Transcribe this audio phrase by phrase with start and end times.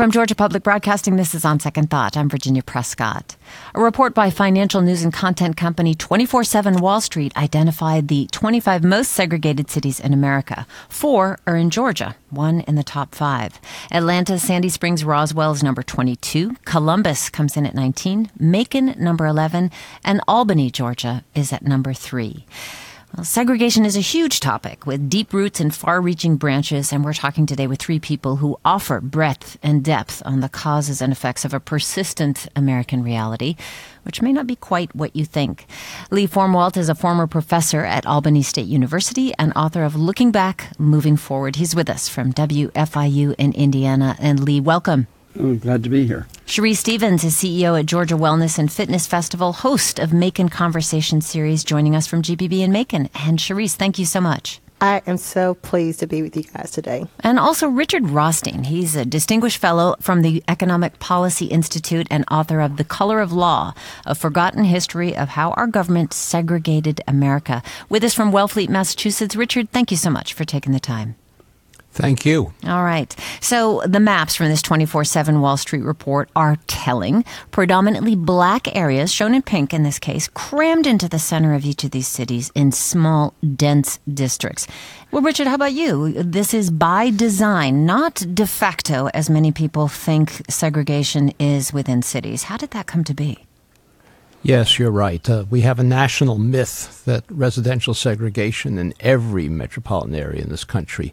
[0.00, 2.16] From Georgia Public Broadcasting, this is On Second Thought.
[2.16, 3.36] I'm Virginia Prescott.
[3.74, 8.82] A report by financial news and content company 24 7 Wall Street identified the 25
[8.82, 10.66] most segregated cities in America.
[10.88, 13.60] Four are in Georgia, one in the top five.
[13.90, 16.56] Atlanta, Sandy Springs, Roswell is number 22.
[16.64, 18.30] Columbus comes in at 19.
[18.38, 19.70] Macon, number 11.
[20.02, 22.46] And Albany, Georgia, is at number three.
[23.16, 27.12] Well, segregation is a huge topic with deep roots and far reaching branches, and we're
[27.12, 31.44] talking today with three people who offer breadth and depth on the causes and effects
[31.44, 33.56] of a persistent American reality,
[34.04, 35.66] which may not be quite what you think.
[36.12, 40.70] Lee Formwalt is a former professor at Albany State University and author of Looking Back,
[40.78, 41.56] Moving Forward.
[41.56, 44.14] He's with us from WFIU in Indiana.
[44.20, 45.08] And Lee, welcome.
[45.38, 46.26] I'm glad to be here.
[46.46, 51.62] Cherise Stevens is CEO at Georgia Wellness and Fitness Festival, host of Macon Conversation Series,
[51.62, 53.08] joining us from GPB in Macon.
[53.14, 54.60] And Cherise, thank you so much.
[54.82, 57.06] I am so pleased to be with you guys today.
[57.20, 58.64] And also Richard Rothstein.
[58.64, 63.30] He's a distinguished fellow from the Economic Policy Institute and author of The Color of
[63.30, 63.74] Law,
[64.06, 67.62] a forgotten history of how our government segregated America.
[67.90, 71.14] With us from Wellfleet, Massachusetts, Richard, thank you so much for taking the time.
[71.92, 72.52] Thank you.
[72.66, 73.14] All right.
[73.40, 77.24] So the maps from this 24 7 Wall Street report are telling.
[77.50, 81.82] Predominantly black areas, shown in pink in this case, crammed into the center of each
[81.82, 84.68] of these cities in small, dense districts.
[85.10, 86.12] Well, Richard, how about you?
[86.22, 92.44] This is by design, not de facto, as many people think segregation is within cities.
[92.44, 93.46] How did that come to be?
[94.42, 95.28] Yes, you're right.
[95.28, 100.64] Uh, we have a national myth that residential segregation in every metropolitan area in this
[100.64, 101.12] country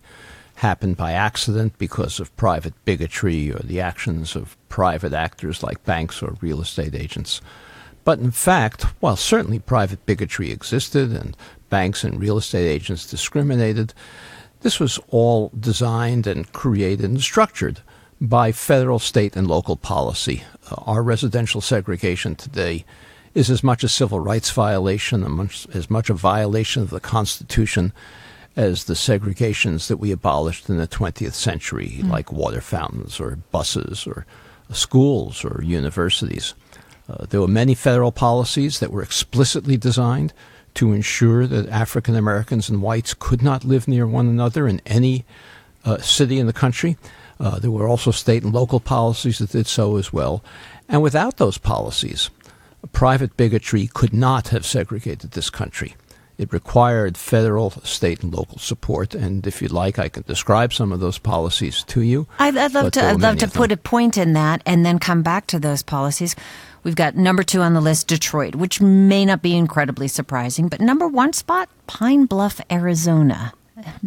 [0.57, 6.21] happened by accident because of private bigotry or the actions of private actors like banks
[6.21, 7.41] or real estate agents.
[8.03, 11.37] But in fact, while certainly private bigotry existed and
[11.69, 13.93] banks and real estate agents discriminated,
[14.61, 17.81] this was all designed and created and structured
[18.19, 20.43] by federal, state, and local policy.
[20.71, 22.83] Uh, our residential segregation today
[23.35, 27.93] is as much a civil rights violation, as much a violation of the Constitution
[28.57, 32.09] as the segregations that we abolished in the 20th century, mm.
[32.09, 34.25] like water fountains or buses or
[34.71, 36.55] schools or universities.
[37.07, 40.33] Uh, there were many federal policies that were explicitly designed
[40.73, 45.23] to ensure that African Americans and whites could not live near one another in any
[45.85, 46.97] uh, city in the country.
[47.39, 50.43] Uh, there were also state and local policies that did so as well.
[50.89, 52.31] And without those policies,
[52.91, 55.95] private bigotry could not have segregated this country.
[56.37, 59.15] It required federal, state, and local support.
[59.15, 62.27] And if you'd like, I can describe some of those policies to you.
[62.37, 63.03] I'd, I'd love to.
[63.03, 66.35] I'd love to put a point in that, and then come back to those policies.
[66.83, 70.79] We've got number two on the list, Detroit, which may not be incredibly surprising, but
[70.79, 73.53] number one spot, Pine Bluff, Arizona.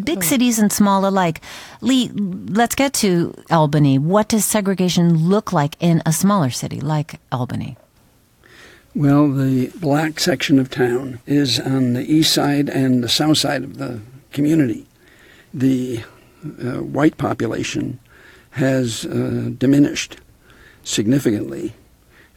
[0.02, 0.22] Big hmm.
[0.22, 1.40] cities and small alike.
[1.80, 3.98] Lee, let's get to Albany.
[3.98, 7.76] What does segregation look like in a smaller city like Albany?
[8.94, 13.62] Well, the black section of town is on the east side and the south side
[13.62, 14.00] of the
[14.32, 14.84] community.
[15.54, 16.02] The
[16.44, 18.00] uh, white population
[18.50, 20.16] has uh, diminished
[20.82, 21.74] significantly,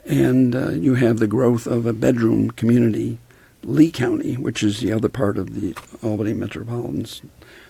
[0.05, 3.17] and uh, you have the growth of a bedroom community,
[3.63, 7.07] Lee County, which is the other part of the Albany metropolitan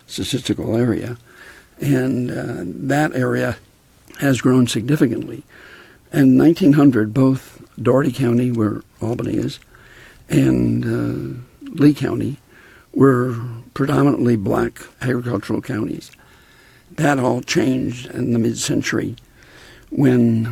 [0.08, 1.18] statistical area,
[1.80, 3.56] and uh, that area
[4.20, 5.44] has grown significantly.
[6.14, 9.60] In 1900, both Dougherty County, where Albany is,
[10.30, 12.38] and uh, Lee County
[12.94, 13.36] were
[13.74, 16.12] predominantly black agricultural counties.
[16.92, 19.16] That all changed in the mid century
[19.90, 20.46] when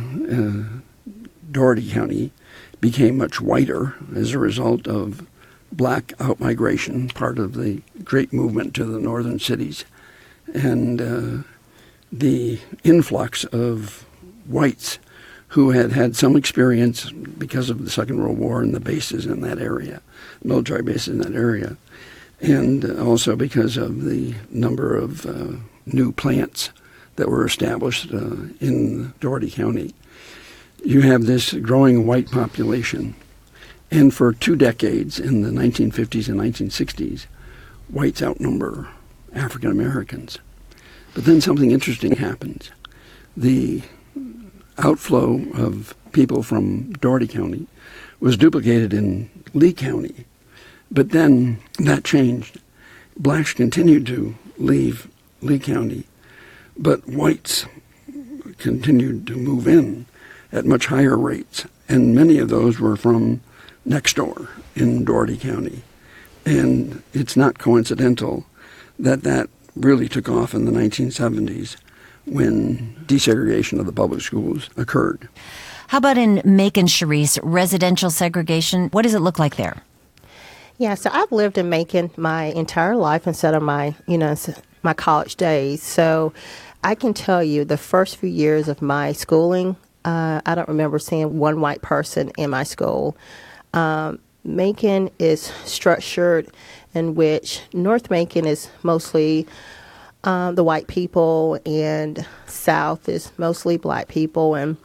[0.74, 1.14] uh,
[1.52, 2.32] Dougherty County
[2.80, 5.24] became much whiter as a result of
[5.70, 9.84] black outmigration, part of the great movement to the northern cities,
[10.52, 11.44] and uh,
[12.10, 14.04] the influx of
[14.48, 14.98] whites
[15.52, 19.42] who had had some experience because of the Second World War and the bases in
[19.42, 20.00] that area,
[20.42, 21.76] military bases in that area,
[22.40, 26.70] and also because of the number of uh, new plants
[27.16, 29.94] that were established uh, in Dougherty County.
[30.86, 33.14] You have this growing white population,
[33.90, 37.26] and for two decades in the 1950s and 1960s,
[37.90, 38.88] whites outnumber
[39.34, 40.38] African Americans.
[41.12, 42.70] But then something interesting happens.
[43.36, 43.82] The
[44.82, 47.66] outflow of people from Dougherty County
[48.20, 50.24] was duplicated in Lee County.
[50.90, 52.60] But then that changed.
[53.16, 55.08] Blacks continued to leave
[55.40, 56.04] Lee County,
[56.76, 57.66] but whites
[58.58, 60.06] continued to move in
[60.52, 61.66] at much higher rates.
[61.88, 63.40] And many of those were from
[63.84, 65.82] next door in Dougherty County.
[66.44, 68.46] And it's not coincidental
[68.98, 71.76] that that really took off in the 1970s
[72.26, 75.28] when desegregation of the public schools occurred.
[75.88, 78.88] How about in Macon, Cherise, residential segregation?
[78.90, 79.82] What does it look like there?
[80.78, 84.34] Yeah, so I've lived in Macon my entire life instead of my, you know,
[84.82, 85.82] my college days.
[85.82, 86.32] So
[86.82, 90.98] I can tell you the first few years of my schooling, uh, I don't remember
[90.98, 93.16] seeing one white person in my school.
[93.74, 96.48] Um, Macon is structured
[96.94, 99.46] in which North Macon is mostly
[100.24, 104.76] um, the white people, and South is mostly black people, and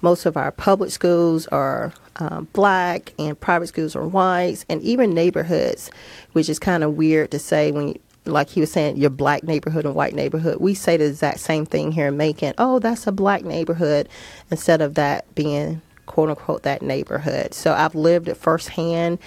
[0.00, 5.14] most of our public schools are um, black, and private schools are whites, and even
[5.14, 5.90] neighborhoods,
[6.32, 9.42] which is kind of weird to say when you, like he was saying, your black
[9.42, 10.58] neighborhood and white neighborhood.
[10.60, 12.52] We say the exact same thing here in Macon.
[12.58, 14.08] Oh, that's a black neighborhood,
[14.50, 17.54] instead of that being quote unquote that neighborhood.
[17.54, 19.18] So I've lived it firsthand.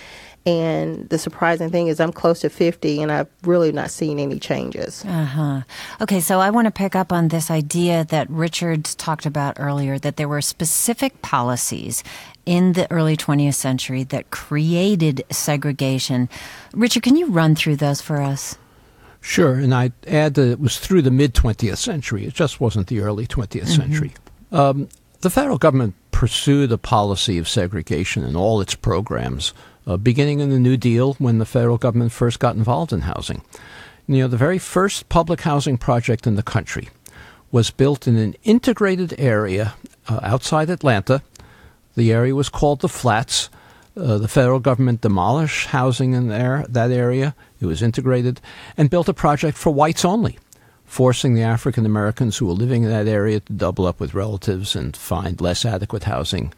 [0.46, 4.40] And the surprising thing is, I'm close to 50 and I've really not seen any
[4.40, 5.06] changes.
[5.06, 5.62] Uh huh.
[6.02, 10.00] Okay, so I want to pick up on this idea that Richard talked about earlier
[10.00, 12.04] that there were specific policies
[12.46, 16.28] in the early 20th century that created segregation.
[16.74, 18.58] Richard, can you run through those for us?
[19.20, 22.26] Sure, and I'd add that it was through the mid 20th century.
[22.26, 23.68] It just wasn't the early 20th mm-hmm.
[23.68, 24.14] century.
[24.52, 24.90] Um,
[25.22, 29.54] the federal government pursued a policy of segregation in all its programs,
[29.88, 33.42] uh, beginning in the New Deal when the federal government first got involved in housing.
[34.08, 36.90] You know, the very first public housing project in the country
[37.52, 39.76] was built in an integrated area
[40.08, 41.22] uh, outside Atlanta.
[41.96, 43.50] The area was called the Flats.
[43.96, 47.36] Uh, the federal government demolished housing in there, that area.
[47.60, 48.40] It was integrated
[48.78, 50.38] and built a project for whites only
[50.92, 54.76] forcing the African Americans who were living in that area to double up with relatives
[54.76, 56.52] and find less adequate housing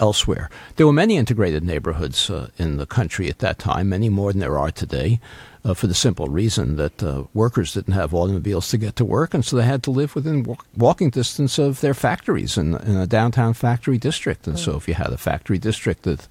[0.00, 0.50] elsewhere.
[0.76, 4.40] There were many integrated neighborhoods uh, in the country at that time, many more than
[4.40, 5.20] there are today,
[5.64, 9.34] uh, for the simple reason that uh, workers didn't have automobiles to get to work,
[9.34, 12.96] and so they had to live within walk- walking distance of their factories in, in,
[12.96, 14.46] a downtown factory district.
[14.46, 14.64] And mm.
[14.64, 16.28] so if you had a factory district that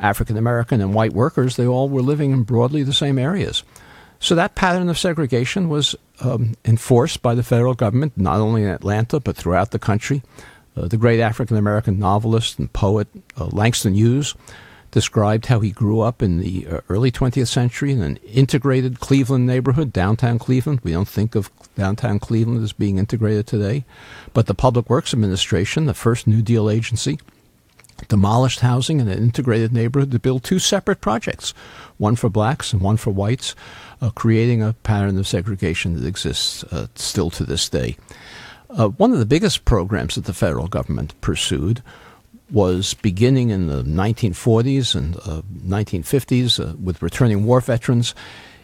[0.00, 3.62] African American and white workers, they all were living in broadly the same areas.
[4.20, 8.68] So that pattern of segregation was um, enforced by the federal government, not only in
[8.68, 10.22] Atlanta, but throughout the country.
[10.78, 14.34] Uh, the great African American novelist and poet uh, Langston Hughes
[14.90, 19.46] described how he grew up in the uh, early 20th century in an integrated Cleveland
[19.46, 20.80] neighborhood, downtown Cleveland.
[20.82, 23.84] We don't think of downtown Cleveland as being integrated today,
[24.32, 27.18] but the Public Works Administration, the first New Deal agency,
[28.06, 31.50] demolished housing in an integrated neighborhood to build two separate projects,
[31.98, 33.54] one for blacks and one for whites
[34.00, 37.96] uh, creating a pattern of segregation that exists uh, still to this day.
[38.70, 41.82] Uh, one of the biggest programs that the federal government pursued
[42.50, 48.14] was beginning in the 1940s and 1950s uh, uh, with returning war veterans.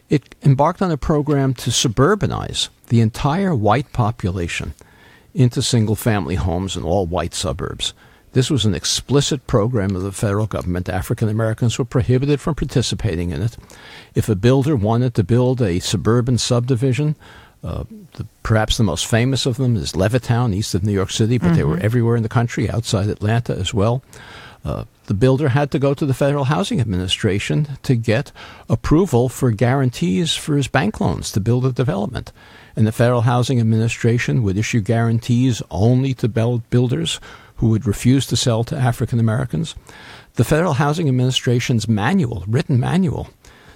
[0.08, 4.74] It embarked on a program to suburbanize the entire white population
[5.32, 7.94] into single family homes in all white suburbs.
[8.32, 10.88] This was an explicit program of the federal government.
[10.88, 13.56] African Americans were prohibited from participating in it.
[14.14, 17.16] If a builder wanted to build a suburban subdivision,
[17.64, 17.84] uh,
[18.14, 21.46] the, perhaps the most famous of them is Levittown, east of New York City, but
[21.46, 21.56] mm-hmm.
[21.56, 21.84] they were mm-hmm.
[21.84, 24.02] everywhere in the country, outside Atlanta as well.
[24.64, 28.32] Uh, the builder had to go to the Federal Housing Administration to get
[28.68, 32.32] approval for guarantees for his bank loans to build a development.
[32.76, 37.20] And the Federal Housing Administration would issue guarantees only to builders
[37.56, 39.74] who would refuse to sell to African Americans.
[40.34, 43.28] The Federal Housing Administration's manual, written manual,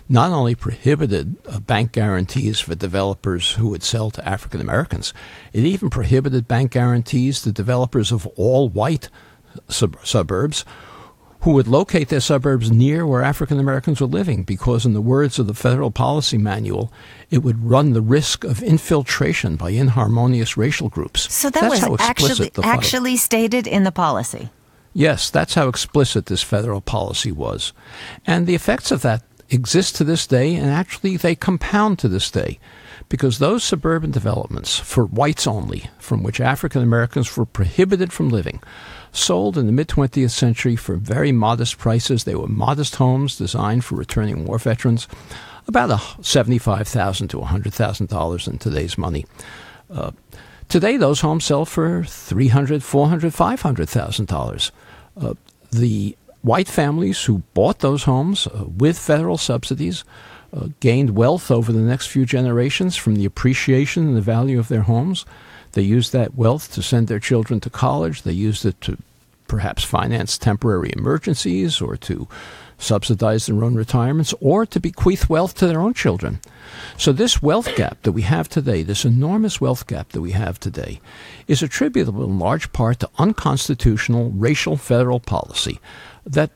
[0.08, 5.12] not only prohibited uh, bank guarantees for developers who would sell to African Americans,
[5.52, 9.08] it even prohibited bank guarantees to developers of all white
[9.68, 10.64] sub- suburbs
[11.42, 15.38] who would locate their suburbs near where African Americans were living because, in the words
[15.38, 16.92] of the federal policy manual,
[17.30, 21.32] it would run the risk of infiltration by inharmonious racial groups.
[21.32, 24.50] So that that's was actually, actually stated in the policy.
[24.92, 27.72] Yes, that's how explicit this federal policy was.
[28.26, 32.30] And the effects of that exist to this day, and actually they compound to this
[32.30, 32.58] day
[33.08, 38.62] because those suburban developments for whites only, from which African Americans were prohibited from living,
[39.12, 42.24] sold in the mid 20th century for very modest prices.
[42.24, 45.08] They were modest homes designed for returning war veterans,
[45.66, 49.26] about 75,000 to $100,000 in today's money.
[49.90, 50.10] Uh,
[50.68, 54.70] today, those homes sell for $300,000, $400,000, $500,000.
[55.20, 55.34] Uh,
[55.70, 60.04] the white families who bought those homes uh, with federal subsidies
[60.52, 64.68] uh, gained wealth over the next few generations from the appreciation and the value of
[64.68, 65.26] their homes.
[65.72, 68.22] They used that wealth to send their children to college.
[68.22, 68.96] They used it to
[69.46, 72.28] perhaps finance temporary emergencies or to
[72.78, 76.38] subsidize their own retirements, or to bequeath wealth to their own children.
[76.96, 80.60] So, this wealth gap that we have today, this enormous wealth gap that we have
[80.60, 81.00] today,
[81.48, 85.80] is attributable in large part to unconstitutional racial federal policy
[86.28, 86.50] that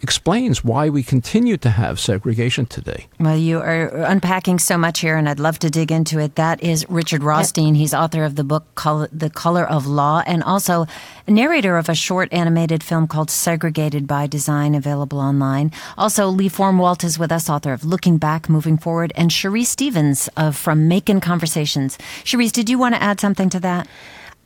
[0.00, 3.08] explains why we continue to have segregation today.
[3.18, 6.36] Well, you are unpacking so much here, and I'd love to dig into it.
[6.36, 7.74] That is Richard Rothstein.
[7.74, 10.86] He's author of the book The Color of Law and also
[11.26, 15.72] narrator of a short animated film called Segregated by Design, available online.
[15.96, 20.28] Also, Lee Formwalt is with us, author of Looking Back, Moving Forward, and Cherise Stevens
[20.36, 21.98] of From Macon Conversations.
[22.22, 23.88] Cherise, did you want to add something to that?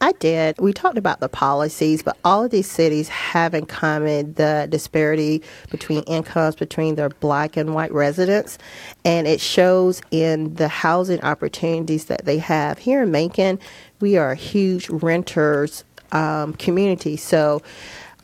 [0.03, 0.61] I did.
[0.61, 5.45] We talked about the policies, but all of these cities have in common the disparity
[5.71, 8.59] between incomes between their black and white residents.
[9.05, 12.79] And it shows in the housing opportunities that they have.
[12.79, 13.61] Here in Macon,
[14.01, 17.17] we are a huge renters um, community.
[17.17, 17.63] So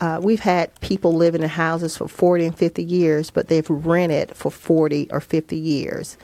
[0.00, 4.34] uh, we've had people living in houses for 40 and 50 years, but they've rented
[4.34, 6.16] for 40 or 50 years.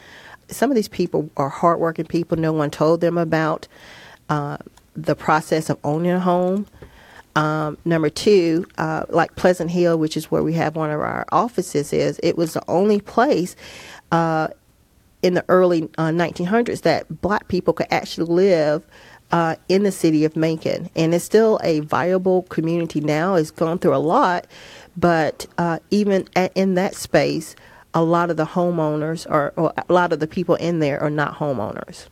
[0.48, 3.68] Some of these people are hardworking people no one told them about.
[4.28, 4.56] Uh,
[4.94, 6.66] the process of owning a home.
[7.36, 11.26] Um, number two, uh, like Pleasant Hill, which is where we have one of our
[11.32, 13.56] offices, is it was the only place
[14.12, 14.48] uh,
[15.22, 18.86] in the early uh, 1900s that black people could actually live
[19.32, 23.34] uh, in the city of Macon, and it's still a viable community now.
[23.34, 24.46] It's gone through a lot,
[24.96, 27.56] but uh, even at, in that space,
[27.94, 31.10] a lot of the homeowners or, or a lot of the people in there are
[31.10, 32.06] not homeowners.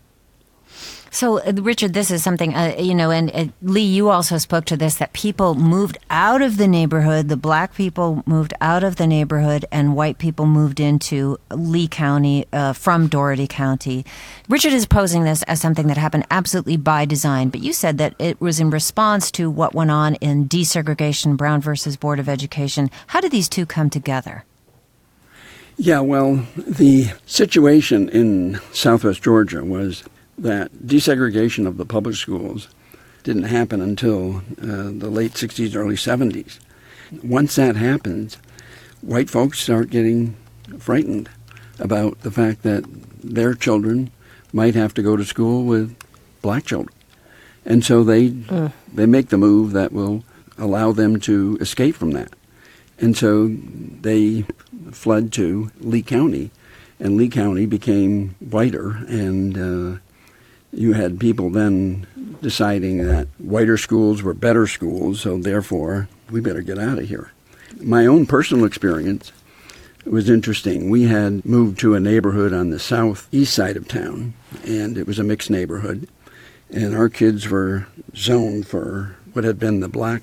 [1.14, 4.64] So, uh, Richard, this is something, uh, you know, and uh, Lee, you also spoke
[4.64, 7.28] to this that people moved out of the neighborhood.
[7.28, 12.46] The black people moved out of the neighborhood, and white people moved into Lee County
[12.50, 14.06] uh, from Dougherty County.
[14.48, 18.14] Richard is posing this as something that happened absolutely by design, but you said that
[18.18, 22.90] it was in response to what went on in desegregation, Brown versus Board of Education.
[23.08, 24.46] How did these two come together?
[25.76, 30.04] Yeah, well, the situation in southwest Georgia was
[30.38, 32.68] that desegregation of the public schools
[33.22, 36.58] didn't happen until uh, the late 60s, early 70s.
[37.22, 38.38] Once that happens,
[39.00, 40.36] white folks start getting
[40.78, 41.28] frightened
[41.78, 42.84] about the fact that
[43.22, 44.10] their children
[44.52, 45.96] might have to go to school with
[46.40, 46.94] black children.
[47.64, 48.70] And so they uh.
[48.92, 50.24] they make the move that will
[50.58, 52.32] allow them to escape from that.
[52.98, 54.44] And so they
[54.90, 56.50] fled to Lee County,
[57.00, 60.00] and Lee County became whiter and uh,
[60.72, 62.06] you had people then
[62.40, 67.30] deciding that whiter schools were better schools, so therefore we better get out of here.
[67.80, 69.32] My own personal experience
[70.04, 70.90] was interesting.
[70.90, 75.18] We had moved to a neighborhood on the southeast side of town, and it was
[75.18, 76.08] a mixed neighborhood,
[76.70, 77.86] and our kids were
[78.16, 80.22] zoned for what had been the black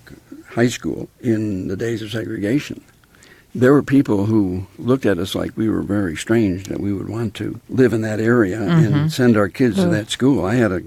[0.50, 2.84] high school in the days of segregation
[3.56, 7.10] there were people who looked at us like we were very strange that we would
[7.10, 8.94] want to live in that area mm-hmm.
[8.94, 10.46] and send our kids to that school.
[10.46, 10.84] I had a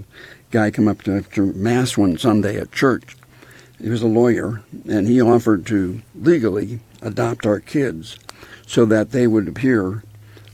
[0.50, 3.16] guy come up to after mass one Sunday at church.
[3.80, 8.16] He was a lawyer, and he offered to legally adopt our kids
[8.64, 10.04] so that they would appear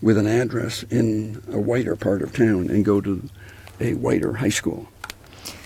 [0.00, 3.29] with an address in a whiter part of town and go to
[3.81, 4.88] a whiter high school.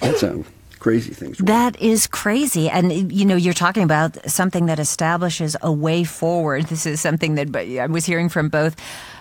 [0.01, 0.45] That's a
[0.83, 1.39] crazy things.
[1.39, 2.69] That is crazy.
[2.69, 6.65] And, you know, you're talking about something that establishes a way forward.
[6.65, 8.75] This is something that I was hearing from both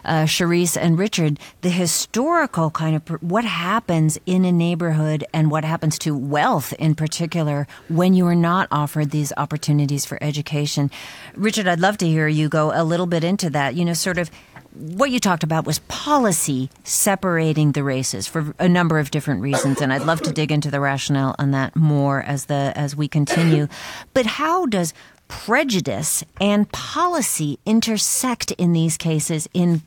[0.04, 5.64] uh, Cherise and Richard, the historical kind of what happens in a neighborhood and what
[5.64, 10.90] happens to wealth in particular when you are not offered these opportunities for education.
[11.36, 14.18] Richard, I'd love to hear you go a little bit into that, you know, sort
[14.18, 14.32] of
[14.74, 19.82] what you talked about was policy separating the races for a number of different reasons,
[19.82, 23.08] and I'd love to dig into the rationale on that more as the as we
[23.08, 23.68] continue.
[24.14, 24.94] But how does
[25.28, 29.82] prejudice and policy intersect in these cases in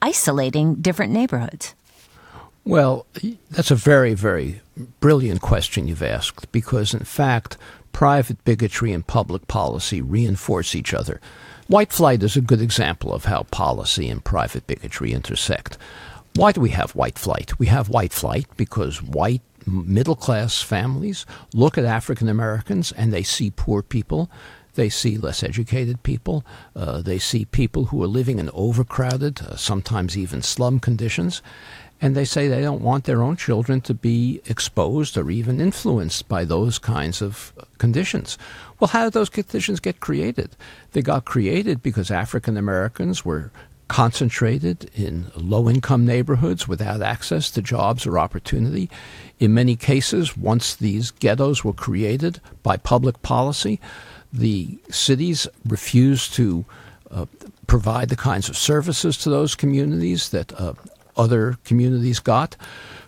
[0.00, 1.74] isolating different neighborhoods?
[2.64, 3.06] Well,
[3.50, 4.62] that's a very, very
[5.00, 7.58] brilliant question you've asked because, in fact,
[7.92, 11.20] private bigotry and public policy reinforce each other.
[11.66, 15.78] White flight is a good example of how policy and private bigotry intersect.
[16.34, 17.58] Why do we have white flight?
[17.58, 23.22] We have white flight because white middle class families look at African Americans and they
[23.22, 24.30] see poor people.
[24.74, 26.44] They see less educated people.
[26.76, 31.40] Uh, they see people who are living in overcrowded, uh, sometimes even slum conditions
[32.04, 36.28] and they say they don't want their own children to be exposed or even influenced
[36.28, 38.36] by those kinds of conditions.
[38.78, 40.50] Well, how did those conditions get created?
[40.92, 43.50] They got created because African Americans were
[43.88, 48.90] concentrated in low income neighborhoods without access to jobs or opportunity.
[49.38, 53.80] In many cases, once these ghettos were created by public policy,
[54.30, 56.66] the cities refused to
[57.10, 57.24] uh,
[57.66, 60.74] provide the kinds of services to those communities that uh,
[61.16, 62.56] other communities got.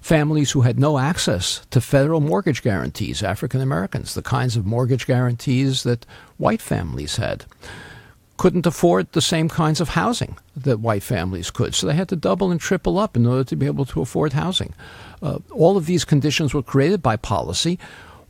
[0.00, 5.06] Families who had no access to federal mortgage guarantees, African Americans, the kinds of mortgage
[5.06, 7.44] guarantees that white families had
[8.36, 11.74] couldn't afford the same kinds of housing that white families could.
[11.74, 14.34] So they had to double and triple up in order to be able to afford
[14.34, 14.74] housing.
[15.22, 17.78] Uh, all of these conditions were created by policy.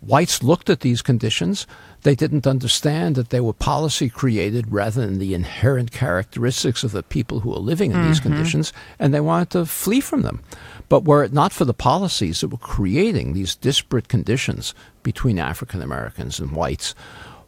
[0.00, 1.66] Whites looked at these conditions.
[2.03, 7.03] They didn't understand that they were policy created rather than the inherent characteristics of the
[7.03, 8.09] people who were living in mm-hmm.
[8.09, 10.41] these conditions, and they wanted to flee from them.
[10.88, 15.83] But were it not for the policies that were creating these disparate conditions between African
[15.83, 16.95] Americans and whites,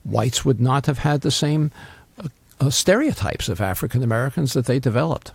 [0.05, 1.71] whites would not have had the same
[2.61, 5.33] uh, stereotypes of African Americans that they developed.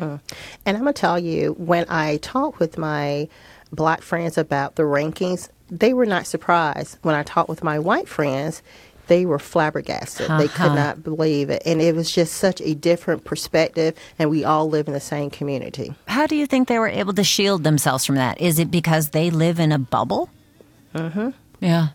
[0.00, 0.18] Uh,
[0.64, 3.28] and I'm going to tell you, when I talk with my
[3.70, 6.98] black friends about the rankings, they were not surprised.
[7.02, 8.62] When I talked with my white friends,
[9.06, 10.30] they were flabbergasted.
[10.30, 10.38] Uh-huh.
[10.38, 11.62] They could not believe it.
[11.66, 15.30] And it was just such a different perspective, and we all live in the same
[15.30, 15.92] community.
[16.06, 18.40] How do you think they were able to shield themselves from that?
[18.40, 20.30] Is it because they live in a bubble?
[20.94, 21.30] Mm-hmm.
[21.60, 21.88] Yeah.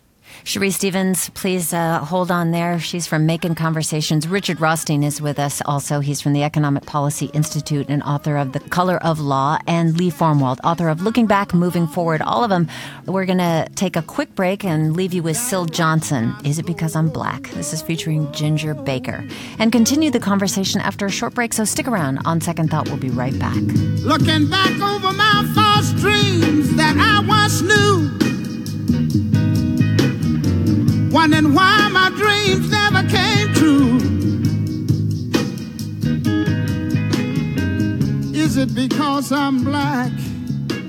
[0.43, 2.79] Cherie Stevens, please uh, hold on there.
[2.79, 4.27] She's from Macon Conversations.
[4.27, 6.01] Richard Rothstein is with us also.
[6.01, 10.11] He's from the Economic Policy Institute and author of The Color of Law, and Lee
[10.11, 12.21] Formwalt, author of Looking Back, Moving Forward.
[12.21, 12.67] All of them.
[13.05, 16.35] We're going to take a quick break and leave you with Syl Johnson.
[16.43, 17.49] Is it because I'm black?
[17.51, 19.27] This is featuring Ginger Baker.
[19.57, 22.19] And continue the conversation after a short break, so stick around.
[22.25, 23.55] On Second Thought, we'll be right back.
[23.55, 28.25] Looking back over my false dreams that I once knew
[31.25, 33.97] wondering why my dreams never came true.
[38.39, 40.11] Is it because I'm black?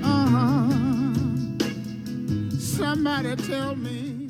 [0.03, 0.69] Uh-huh.
[2.59, 4.29] Somebody tell me.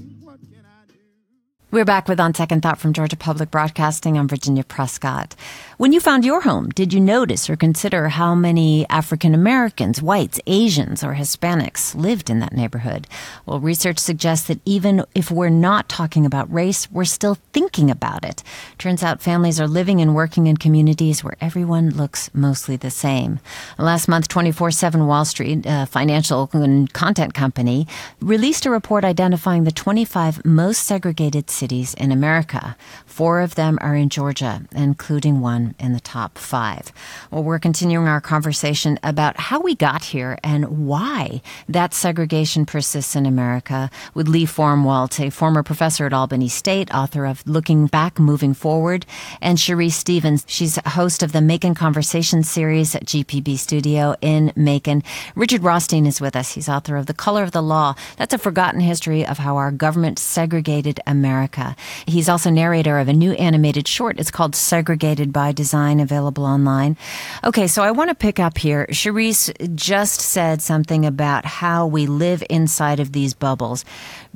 [1.70, 4.18] We're back with On Second Thought from Georgia Public Broadcasting.
[4.18, 5.36] I'm Virginia Prescott.
[5.78, 10.40] When you found your home, did you notice or consider how many African Americans, whites,
[10.48, 13.06] Asians, or Hispanics lived in that neighborhood?
[13.46, 18.26] Well, research suggests that even if we're not talking about race, we're still thinking about
[18.26, 18.42] it.
[18.80, 23.40] Turns out families are living and working in communities where everyone looks mostly the same.
[23.78, 27.86] Last month, 24 7 Wall Street, a financial content company,
[28.20, 32.76] released a report identifying the 25 most segregated cities in America.
[33.18, 36.92] Four of them are in Georgia, including one in the top five.
[37.32, 43.16] Well, we're continuing our conversation about how we got here and why that segregation persists
[43.16, 48.20] in America with Lee Formwalt, a former professor at Albany State, author of Looking Back,
[48.20, 49.04] Moving Forward,
[49.42, 50.46] and Cherie Stevens.
[50.48, 55.02] She's host of the Macon Conversation series at GPB Studio in Macon.
[55.34, 56.54] Richard Rothstein is with us.
[56.54, 57.96] He's author of The Color of the Law.
[58.18, 61.76] That's a forgotten history of how our government segregated America.
[62.06, 64.20] He's also narrator of a new animated short.
[64.20, 66.98] It's called Segregated by Design, available online.
[67.44, 68.88] Okay, so I want to pick up here.
[68.92, 73.86] Cherise just said something about how we live inside of these bubbles.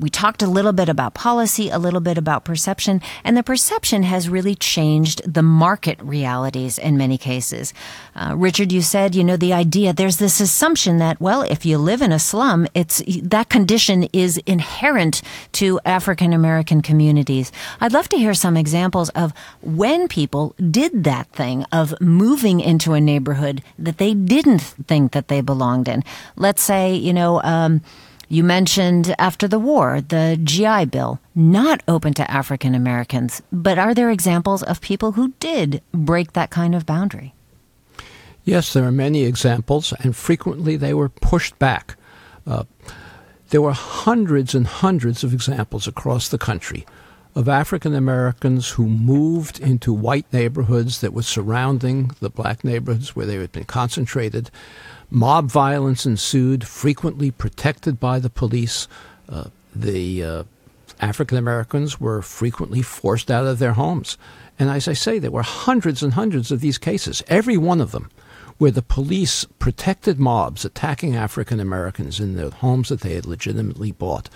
[0.01, 4.01] We talked a little bit about policy, a little bit about perception, and the perception
[4.01, 7.71] has really changed the market realities in many cases.
[8.15, 11.77] Uh, Richard, you said, you know, the idea, there's this assumption that, well, if you
[11.77, 17.51] live in a slum, it's, that condition is inherent to African American communities.
[17.79, 22.93] I'd love to hear some examples of when people did that thing of moving into
[22.93, 26.03] a neighborhood that they didn't think that they belonged in.
[26.35, 27.81] Let's say, you know, um,
[28.31, 33.41] you mentioned after the war, the GI Bill, not open to African Americans.
[33.51, 37.33] But are there examples of people who did break that kind of boundary?
[38.45, 41.97] Yes, there are many examples, and frequently they were pushed back.
[42.47, 42.63] Uh,
[43.49, 46.85] there were hundreds and hundreds of examples across the country
[47.35, 53.25] of African Americans who moved into white neighborhoods that were surrounding the black neighborhoods where
[53.25, 54.49] they had been concentrated.
[55.11, 58.87] Mob violence ensued, frequently protected by the police.
[59.29, 59.45] Uh,
[59.75, 60.43] the uh,
[61.01, 64.17] African Americans were frequently forced out of their homes.
[64.57, 67.91] And as I say, there were hundreds and hundreds of these cases, every one of
[67.91, 68.09] them
[68.61, 73.91] where the police protected mobs attacking African Americans in the homes that they had legitimately
[73.91, 74.29] bought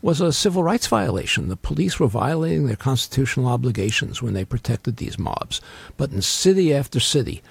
[0.00, 1.48] was a civil rights violation.
[1.48, 5.60] The police were violating their constitutional obligations when they protected these mobs.
[5.98, 7.42] But in city after city,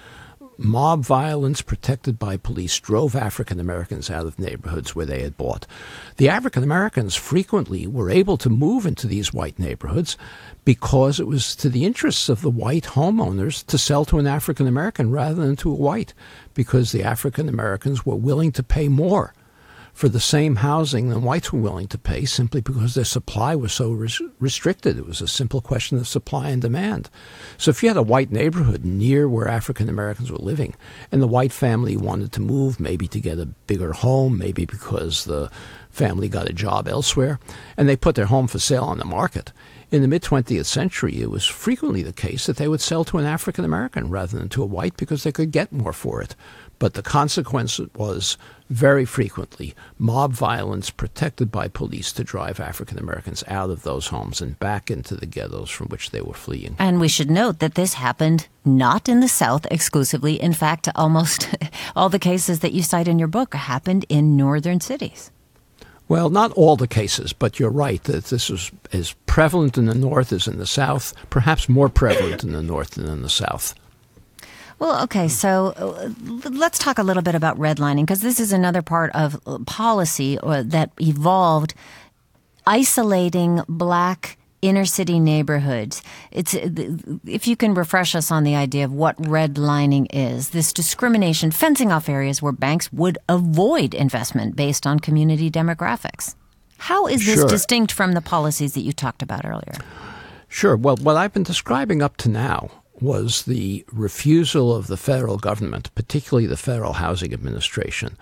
[0.58, 5.66] mob violence protected by police drove African Americans out of neighborhoods where they had bought.
[6.16, 10.16] The African Americans frequently were able to move into these white neighborhoods
[10.64, 14.66] because it was to the interests of the white homeowners to sell to an African
[14.66, 16.14] American rather than to a white,
[16.54, 19.32] because the African Americans were willing to pay more
[19.96, 23.72] for the same housing than whites were willing to pay simply because their supply was
[23.72, 24.98] so res- restricted.
[24.98, 27.08] It was a simple question of supply and demand.
[27.56, 30.74] So if you had a white neighborhood near where African Americans were living
[31.10, 35.24] and the white family wanted to move, maybe to get a bigger home, maybe because
[35.24, 35.50] the
[35.88, 37.40] family got a job elsewhere,
[37.78, 39.50] and they put their home for sale on the market.
[39.90, 43.16] In the mid 20th century, it was frequently the case that they would sell to
[43.16, 46.36] an African American rather than to a white because they could get more for it.
[46.78, 48.36] But the consequence was
[48.68, 54.40] very frequently mob violence protected by police to drive African Americans out of those homes
[54.40, 56.76] and back into the ghettos from which they were fleeing.
[56.78, 60.40] And we should note that this happened not in the South exclusively.
[60.40, 61.54] In fact, almost
[61.96, 65.30] all the cases that you cite in your book happened in northern cities.
[66.08, 69.94] Well, not all the cases, but you're right that this is as prevalent in the
[69.94, 73.74] North as in the South, perhaps more prevalent in the North than in the South.
[74.78, 76.10] Well, okay, so uh,
[76.50, 80.38] let's talk a little bit about redlining because this is another part of uh, policy
[80.38, 81.72] uh, that evolved
[82.66, 86.02] isolating black inner city neighborhoods.
[86.30, 90.50] It's if you can refresh us on the idea of what redlining is.
[90.50, 96.34] This discrimination fencing off areas where banks would avoid investment based on community demographics.
[96.78, 97.48] How is this Sure.
[97.48, 99.74] distinct from the policies that you talked about earlier?
[100.48, 100.76] Sure.
[100.76, 105.94] Well, what I've been describing up to now was the refusal of the federal government,
[105.94, 108.16] particularly the Federal Housing Administration,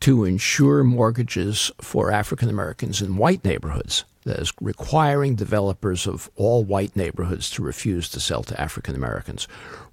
[0.00, 4.04] to insure mortgages for African Americans in white neighborhoods.
[4.24, 9.48] That is requiring developers of all white neighborhoods to refuse to sell to African Americans.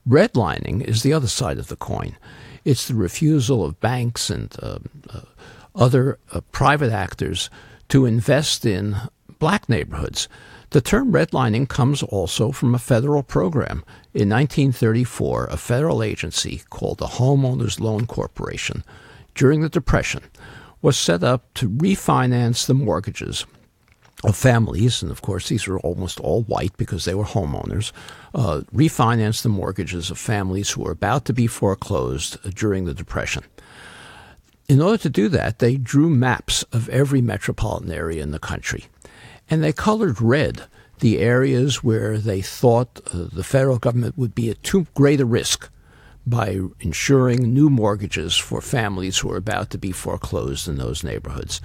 [0.08, 2.18] Redlining is the other side of the coin.
[2.66, 5.22] It's the refusal of banks and uh, uh,
[5.74, 7.50] other uh, private actors
[7.90, 8.98] to invest in
[9.40, 10.28] black neighborhoods.
[10.76, 13.86] The term redlining comes also from a federal program.
[14.14, 18.84] In 1934, a federal agency called the Homeowners Loan Corporation
[19.36, 20.24] during the Depression
[20.82, 23.46] was set up to refinance the mortgages
[24.26, 27.94] of families, and of course these were almost all white because they were homeowners,
[28.34, 33.46] uh, refinance the mortgages of families who were about to be foreclosed during the Depression.
[34.68, 38.88] In order to do that, they drew maps of every metropolitan area in the country,
[39.50, 40.64] and they colored red
[41.00, 45.26] the areas where they thought uh, the federal government would be at too great a
[45.26, 45.70] risk
[46.26, 51.62] by insuring new mortgages for families who were about to be foreclosed in those neighborhoods.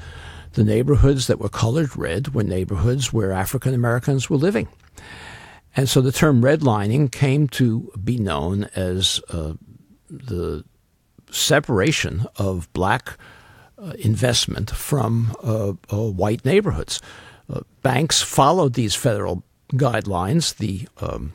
[0.52, 4.68] The neighborhoods that were colored red were neighborhoods where African Americans were living.
[5.76, 9.54] And so the term redlining came to be known as uh,
[10.10, 10.64] the
[11.30, 13.16] separation of black
[13.78, 17.00] uh, investment from uh, uh, white neighborhoods.
[17.82, 21.32] Banks followed these federal guidelines, the um,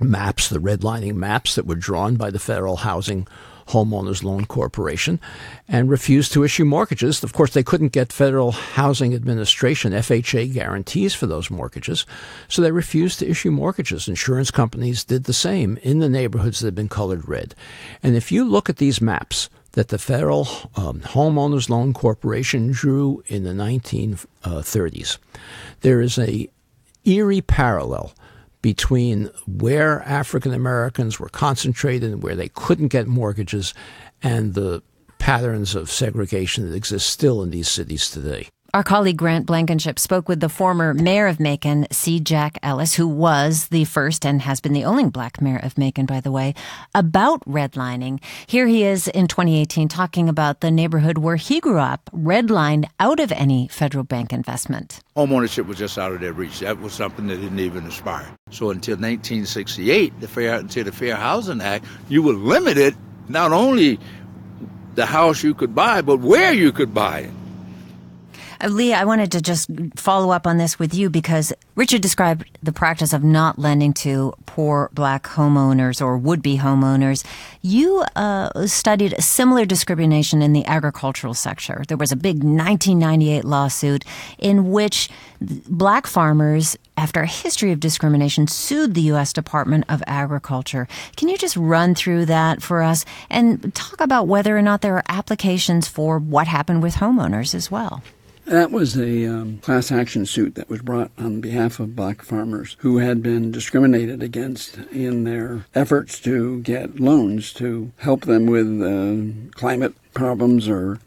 [0.00, 3.26] maps, the redlining maps that were drawn by the Federal Housing
[3.68, 5.20] Homeowners Loan Corporation,
[5.68, 7.22] and refused to issue mortgages.
[7.22, 12.04] Of course, they couldn't get Federal Housing Administration, FHA, guarantees for those mortgages,
[12.48, 14.08] so they refused to issue mortgages.
[14.08, 17.54] Insurance companies did the same in the neighborhoods that had been colored red.
[18.02, 23.22] And if you look at these maps, that the Federal um, Homeowners Loan Corporation drew
[23.26, 25.18] in the 1930s.
[25.80, 26.48] There is a
[27.04, 28.12] eerie parallel
[28.62, 33.72] between where African Americans were concentrated and where they couldn't get mortgages
[34.22, 34.82] and the
[35.18, 38.48] patterns of segregation that exist still in these cities today.
[38.72, 42.20] Our colleague Grant Blankenship spoke with the former mayor of Macon, C.
[42.20, 46.06] Jack Ellis, who was the first and has been the only black mayor of Macon,
[46.06, 46.54] by the way,
[46.94, 48.22] about redlining.
[48.46, 53.18] Here he is in 2018 talking about the neighborhood where he grew up, redlined out
[53.18, 55.00] of any federal bank investment.
[55.16, 56.60] Homeownership was just out of their reach.
[56.60, 58.30] That was something that didn't even aspire.
[58.52, 62.94] So until 1968, the Fair until the Fair Housing Act, you were limited
[63.28, 63.98] not only
[64.94, 67.30] the house you could buy, but where you could buy it.
[68.62, 72.58] Uh, Lee, I wanted to just follow up on this with you because Richard described
[72.62, 77.24] the practice of not lending to poor black homeowners or would be homeowners.
[77.62, 81.84] You uh, studied a similar discrimination in the agricultural sector.
[81.88, 84.04] There was a big 1998 lawsuit
[84.38, 85.08] in which
[85.40, 89.32] black farmers, after a history of discrimination, sued the U.S.
[89.32, 90.86] Department of Agriculture.
[91.16, 94.96] Can you just run through that for us and talk about whether or not there
[94.96, 98.02] are applications for what happened with homeowners as well?
[98.50, 102.76] That was a um, class action suit that was brought on behalf of black farmers
[102.80, 108.82] who had been discriminated against in their efforts to get loans to help them with
[108.82, 110.98] uh, climate problems or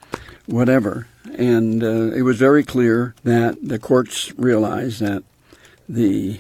[0.46, 1.08] whatever.
[1.38, 5.26] And uh, it was very clear that the courts realized that
[5.90, 6.40] the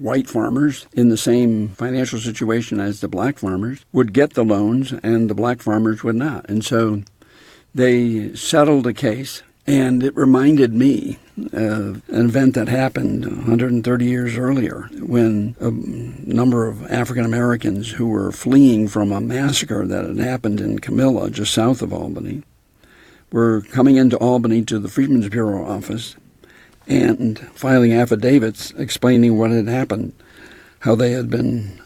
[0.00, 4.92] white farmers in the same financial situation as the black farmers would get the loans
[5.04, 6.44] and the black farmers would not.
[6.50, 7.02] And so
[7.72, 11.16] They settled a case, and it reminded me
[11.52, 18.08] of an event that happened 130 years earlier when a number of African Americans who
[18.08, 22.42] were fleeing from a massacre that had happened in Camilla, just south of Albany,
[23.30, 26.16] were coming into Albany to the Freedmen's Bureau office
[26.88, 30.12] and filing affidavits explaining what had happened,
[30.80, 31.78] how they had been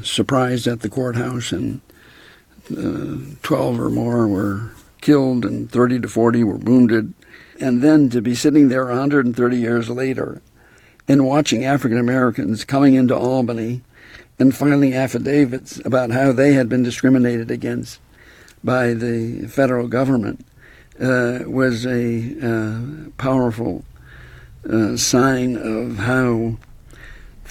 [0.00, 1.80] uh, surprised at the courthouse and
[2.70, 4.70] uh, 12 or more were
[5.00, 7.12] killed and 30 to 40 were wounded.
[7.60, 10.42] And then to be sitting there 130 years later
[11.06, 13.82] and watching African Americans coming into Albany
[14.38, 18.00] and filing affidavits about how they had been discriminated against
[18.62, 20.44] by the federal government
[21.00, 23.84] uh, was a uh, powerful
[24.68, 26.56] uh, sign of how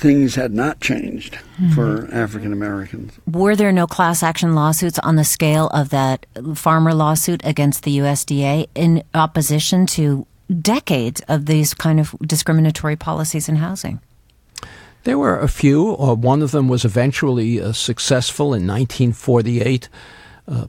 [0.04, 1.72] things had not changed mm-hmm.
[1.72, 3.14] for African Americans.
[3.26, 8.00] Were there no class action lawsuits on the scale of that farmer lawsuit against the
[8.00, 10.28] USDA in opposition to
[10.62, 14.02] decades of these kind of discriminatory policies in housing?
[15.06, 15.96] There were a few.
[15.98, 19.88] Uh, one of them was eventually uh, successful in 1948.
[20.50, 20.68] Uh,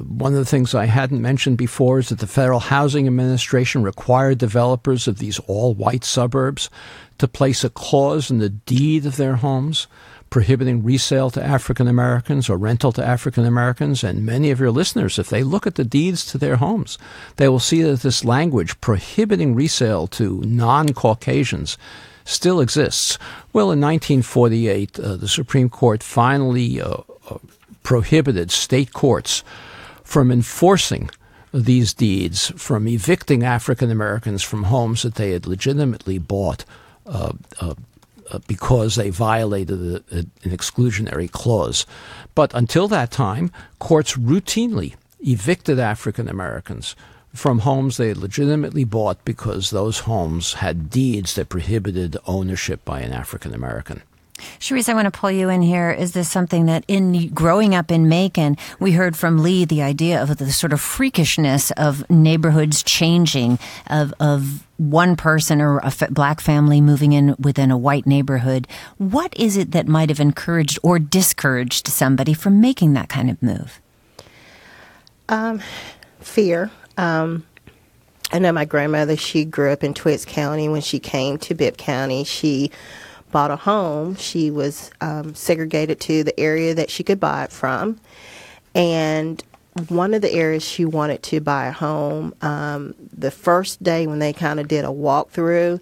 [0.00, 4.38] one of the things I hadn't mentioned before is that the Federal Housing Administration required
[4.38, 6.70] developers of these all white suburbs
[7.18, 9.86] to place a clause in the deed of their homes
[10.30, 14.02] prohibiting resale to African Americans or rental to African Americans.
[14.02, 16.96] And many of your listeners, if they look at the deeds to their homes,
[17.36, 21.76] they will see that this language prohibiting resale to non Caucasians
[22.24, 23.18] still exists.
[23.52, 27.38] Well, in 1948, uh, the Supreme Court finally uh, uh,
[27.82, 29.44] prohibited state courts
[30.12, 31.08] from enforcing
[31.54, 36.66] these deeds, from evicting African Americans from homes that they had legitimately bought
[37.06, 37.74] uh, uh,
[38.30, 41.86] uh because they violated a, a, an exclusionary clause.
[42.34, 46.94] But until that time, courts routinely evicted African Americans
[47.32, 53.00] from homes they had legitimately bought because those homes had deeds that prohibited ownership by
[53.00, 54.02] an African American.
[54.58, 55.90] Cherise, I want to pull you in here.
[55.90, 60.22] Is this something that in growing up in Macon, we heard from Lee the idea
[60.22, 66.10] of the sort of freakishness of neighborhoods changing, of, of one person or a f-
[66.10, 68.66] black family moving in within a white neighborhood.
[68.98, 73.42] What is it that might have encouraged or discouraged somebody from making that kind of
[73.42, 73.80] move?
[75.28, 75.62] Um,
[76.20, 76.70] fear.
[76.96, 77.46] Um,
[78.32, 80.68] I know my grandmother, she grew up in Twiggs County.
[80.68, 82.70] When she came to Bibb County, she
[83.32, 87.50] bought a home, she was um, segregated to the area that she could buy it
[87.50, 87.98] from.
[88.74, 89.42] And
[89.88, 94.18] one of the areas she wanted to buy a home, um, the first day when
[94.18, 95.80] they kind of did a walkthrough,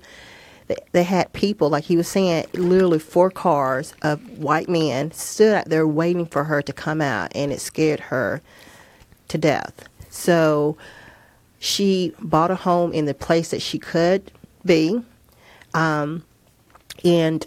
[0.69, 5.55] they, they had people, like he was saying, literally four cars of white men stood
[5.55, 8.41] out there waiting for her to come out, and it scared her
[9.29, 9.89] to death.
[10.09, 10.77] So
[11.59, 14.31] she bought a home in the place that she could
[14.65, 15.03] be.
[15.75, 16.25] Um,
[17.05, 17.47] and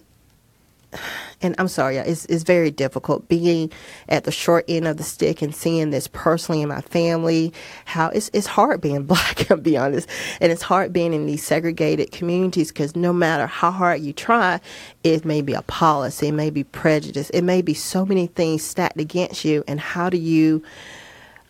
[1.44, 3.72] and I'm sorry, it's, it's very difficult being
[4.08, 7.54] at the short end of the stick and seeing this personally in my family.
[7.86, 10.08] How it's it's hard being black, I'll be honest,
[10.39, 14.62] and it's hard being in these segregated communities because no matter how hard you try,
[15.04, 18.63] it may be a policy, it may be prejudice, it may be so many things
[18.63, 20.63] stacked against you, and how do you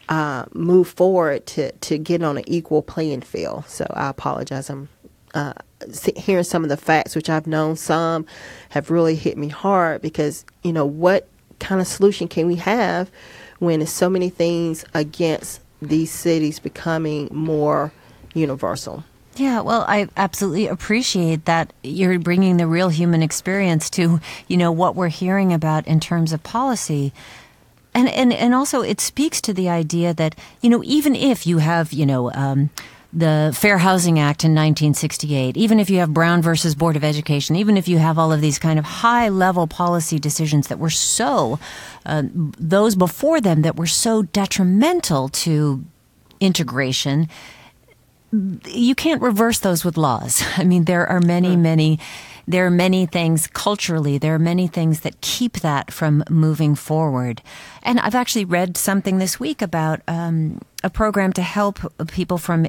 [0.10, 3.66] uh, move forward to to get on an equal playing field?
[3.68, 4.89] So I apologize, I'm.
[5.36, 5.54] Uh,
[6.15, 8.26] hearing some of the facts, which I've known some,
[8.69, 11.28] have really hit me hard because you know what
[11.60, 13.10] kind of solution can we have
[13.60, 17.91] when there's so many things against these cities becoming more
[18.34, 19.04] universal.
[19.36, 24.72] Yeah, well, I absolutely appreciate that you're bringing the real human experience to, you know,
[24.72, 27.13] what we're hearing about in terms of policy.
[27.96, 31.58] And, and, and also it speaks to the idea that, you know, even if you
[31.60, 32.69] have, you know, um,
[33.13, 37.56] the Fair Housing Act in 1968, even if you have Brown versus Board of Education,
[37.56, 40.89] even if you have all of these kind of high level policy decisions that were
[40.89, 41.60] so,
[42.06, 45.84] uh, those before them that were so detrimental to
[46.39, 47.30] integration,
[48.65, 50.43] you can't reverse those with laws.
[50.58, 51.99] I mean, there are many, many.
[52.45, 57.41] There are many things culturally, there are many things that keep that from moving forward.
[57.84, 62.67] And I've actually read something this week about um, a program to help people from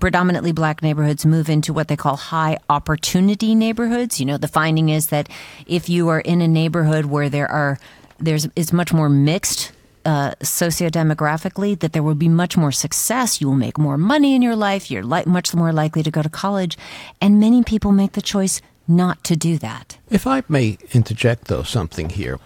[0.00, 4.20] predominantly black neighborhoods move into what they call high opportunity neighborhoods.
[4.20, 5.28] You know, the finding is that
[5.66, 7.78] if you are in a neighborhood where there are
[8.18, 9.72] there's is much more mixed
[10.04, 13.40] uh, sociodemographically, that there will be much more success.
[13.40, 14.90] You will make more money in your life.
[14.90, 16.76] You're li- much more likely to go to college,
[17.20, 19.98] and many people make the choice not to do that.
[20.10, 22.38] If I may interject, though, something here,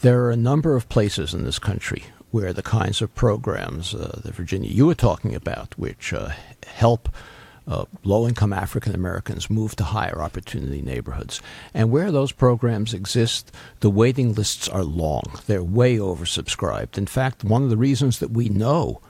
[0.00, 4.20] there are a number of places in this country where the kinds of programs uh,
[4.24, 6.30] that Virginia you were talking about, which uh,
[6.66, 7.08] help
[7.68, 11.40] uh, low income African Americans move to higher opportunity neighborhoods.
[11.72, 15.22] And where those programs exist, the waiting lists are long.
[15.46, 16.98] They're way oversubscribed.
[16.98, 19.00] In fact, one of the reasons that we know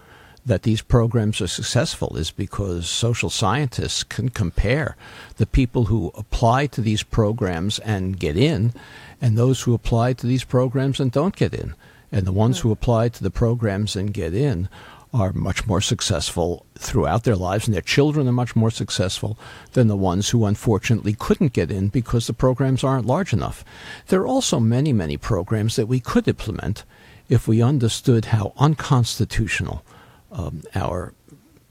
[0.44, 4.98] that these programs are successful is because social scientists can compare
[5.36, 8.74] the people who apply to these programs and get in
[9.18, 11.74] and those who apply to these programs and don't get in.
[12.14, 14.68] And the ones who apply to the programs and get in
[15.12, 19.36] are much more successful throughout their lives, and their children are much more successful
[19.72, 23.64] than the ones who unfortunately couldn't get in because the programs aren't large enough.
[24.06, 26.84] There are also many, many programs that we could implement
[27.28, 29.84] if we understood how unconstitutional
[30.30, 31.14] um, our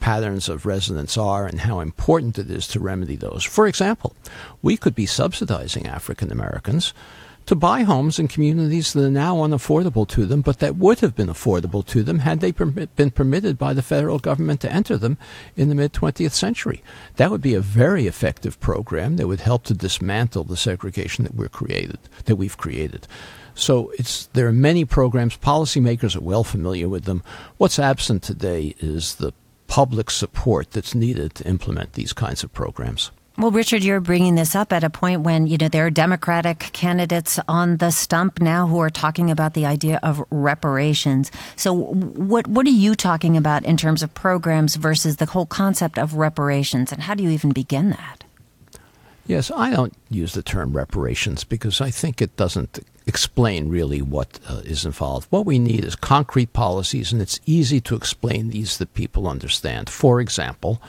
[0.01, 3.45] patterns of residence are and how important it is to remedy those.
[3.45, 4.13] For example,
[4.61, 6.93] we could be subsidizing African Americans
[7.45, 11.15] to buy homes in communities that are now unaffordable to them, but that would have
[11.15, 15.17] been affordable to them had they been permitted by the federal government to enter them
[15.55, 16.83] in the mid 20th century.
[17.17, 21.35] That would be a very effective program that would help to dismantle the segregation that
[21.35, 23.07] we're created, that we've created.
[23.55, 25.37] So it's there are many programs.
[25.37, 27.23] Policymakers are well familiar with them.
[27.57, 29.33] What's absent today is the
[29.67, 33.11] public support that's needed to implement these kinds of programs.
[33.35, 36.59] Well, Richard, you're bringing this up at a point when, you know, there are Democratic
[36.59, 41.31] candidates on the stump now who are talking about the idea of reparations.
[41.55, 45.97] So what, what are you talking about in terms of programs versus the whole concept
[45.97, 46.91] of reparations?
[46.91, 48.23] And how do you even begin that?
[49.25, 54.39] Yes, I don't use the term reparations because I think it doesn't explain really what
[54.47, 55.27] uh, is involved.
[55.31, 59.89] What we need is concrete policies, and it's easy to explain these that people understand.
[59.89, 60.81] For example,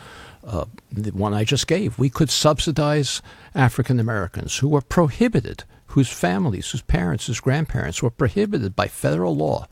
[0.46, 1.98] uh, the one I just gave.
[1.98, 3.22] We could subsidize
[3.54, 9.36] African Americans who were prohibited, whose families, whose parents, whose grandparents were prohibited by federal
[9.36, 9.66] law,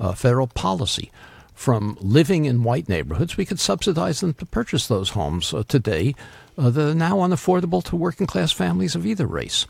[0.00, 1.10] uh, federal policy,
[1.54, 3.36] from living in white neighborhoods.
[3.36, 6.14] We could subsidize them to purchase those homes uh, today
[6.56, 9.66] uh, that are now unaffordable to working class families of either race.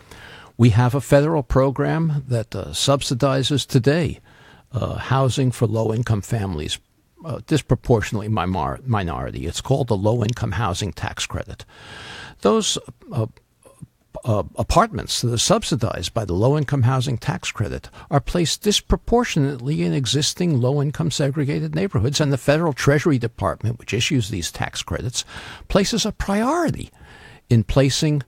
[0.57, 4.21] We have a federal program that uh, subsidizes today
[4.73, 6.79] uh, housing for low income families
[7.25, 9.47] uh, disproportionately minor- minority.
[9.47, 11.65] It's called the Low Income Housing Tax Credit.
[12.41, 12.79] Those
[13.13, 13.27] uh,
[14.25, 19.83] uh, apartments that are subsidized by the low income housing tax credit are placed disproportionately
[19.83, 24.83] in existing low income segregated neighborhoods, and the Federal Treasury Department, which issues these tax
[24.83, 25.25] credits,
[25.69, 26.91] places a priority
[27.49, 28.23] in placing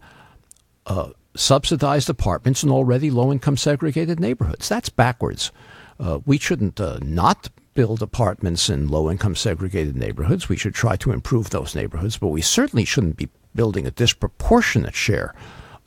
[0.86, 4.68] uh, subsidized apartments in already low income segregated neighborhoods.
[4.68, 5.52] That's backwards.
[5.98, 10.48] Uh, we shouldn't uh, not build apartments in low income segregated neighborhoods.
[10.48, 14.94] We should try to improve those neighborhoods, but we certainly shouldn't be building a disproportionate
[14.94, 15.34] share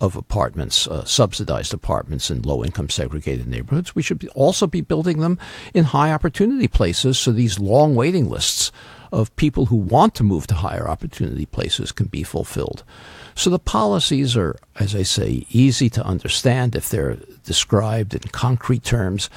[0.01, 3.95] of apartments, uh, subsidized apartments in low income segregated neighborhoods.
[3.95, 5.39] We should be also be building them
[5.73, 8.71] in high opportunity places so these long waiting lists
[9.13, 12.83] of people who want to move to higher opportunity places can be fulfilled.
[13.35, 18.83] So the policies are, as I say, easy to understand if they're described in concrete
[18.83, 19.29] terms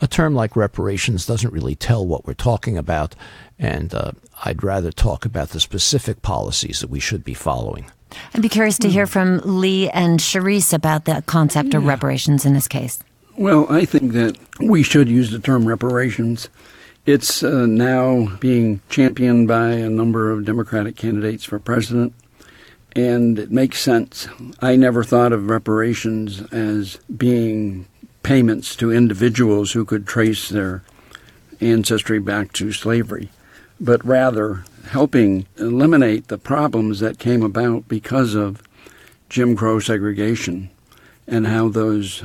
[0.00, 3.14] a term like reparations doesn't really tell what we're talking about,
[3.58, 4.12] and uh,
[4.44, 7.90] I'd rather talk about the specific policies that we should be following.
[8.34, 11.78] I'd be curious to hear from Lee and Cherise about the concept yeah.
[11.78, 13.02] of reparations in this case.
[13.36, 16.48] Well, I think that we should use the term reparations.
[17.06, 22.14] It's uh, now being championed by a number of Democratic candidates for president,
[22.94, 24.28] and it makes sense.
[24.60, 27.86] I never thought of reparations as being
[28.24, 30.82] payments to individuals who could trace their
[31.60, 33.30] ancestry back to slavery,
[33.78, 38.62] but rather helping eliminate the problems that came about because of
[39.28, 40.70] Jim Crow segregation
[41.26, 42.24] and how those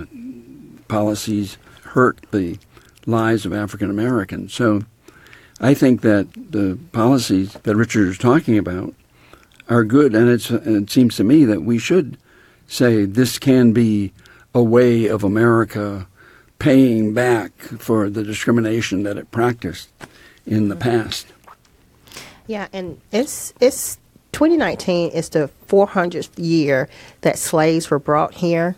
[0.88, 2.58] policies hurt the
[3.06, 4.54] lives of African Americans.
[4.54, 4.82] So
[5.62, 8.94] I think that the policies that Richard is talking about
[9.68, 12.18] are good, and it seems to me that we should
[12.68, 14.12] say this can be
[14.54, 16.08] a way of America
[16.58, 19.90] paying back for the discrimination that it practiced
[20.46, 21.28] in the past.
[22.48, 23.98] Yeah, and it's it's
[24.32, 26.90] 2019 is the 400th year
[27.22, 28.76] that slaves were brought here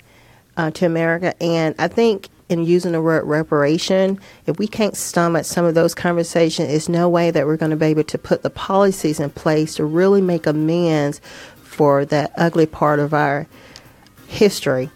[0.58, 5.46] uh, to America, and I think in using the word reparation, if we can't stomach
[5.46, 8.42] some of those conversations, there's no way that we're going to be able to put
[8.42, 11.22] the policies in place to really make amends
[11.64, 13.48] for that ugly part of our
[14.28, 14.90] history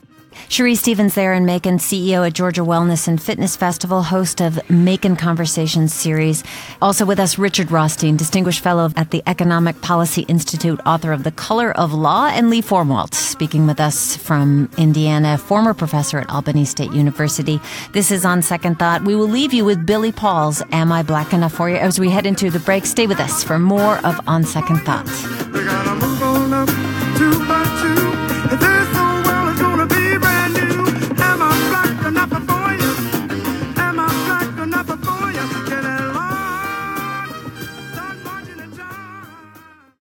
[0.49, 5.15] Cherise Stevens there in Macon, CEO at Georgia Wellness and Fitness Festival, host of Macon
[5.15, 6.43] Conversations series.
[6.81, 11.31] Also with us, Richard Rothstein, Distinguished Fellow at the Economic Policy Institute, author of The
[11.31, 16.65] Color of Law, and Lee Formwalt, speaking with us from Indiana, former professor at Albany
[16.65, 17.59] State University.
[17.93, 19.03] This is On Second Thought.
[19.03, 21.77] We will leave you with Billy Paul's Am I Black Enough for You?
[21.77, 25.05] As we head into the break, stay with us for more of On Second Thought.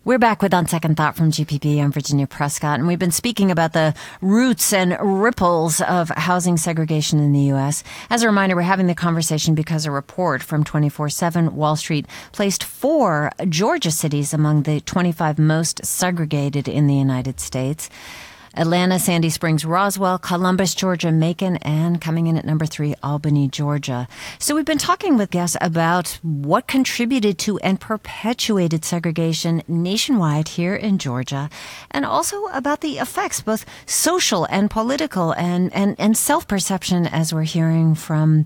[0.07, 1.83] We're back with On Second Thought from GPB.
[1.83, 7.19] I'm Virginia Prescott, and we've been speaking about the roots and ripples of housing segregation
[7.19, 7.83] in the U.S.
[8.09, 12.07] As a reminder, we're having the conversation because a report from 24 7 Wall Street
[12.31, 17.91] placed four Georgia cities among the 25 most segregated in the United States.
[18.57, 24.09] Atlanta, Sandy Springs, Roswell, Columbus, Georgia, Macon, and coming in at number three, Albany, Georgia.
[24.39, 30.75] So we've been talking with guests about what contributed to and perpetuated segregation nationwide here
[30.75, 31.51] in Georgia,
[31.91, 37.43] and also about the effects, both social and political and, and, and self-perception, as we're
[37.43, 38.45] hearing from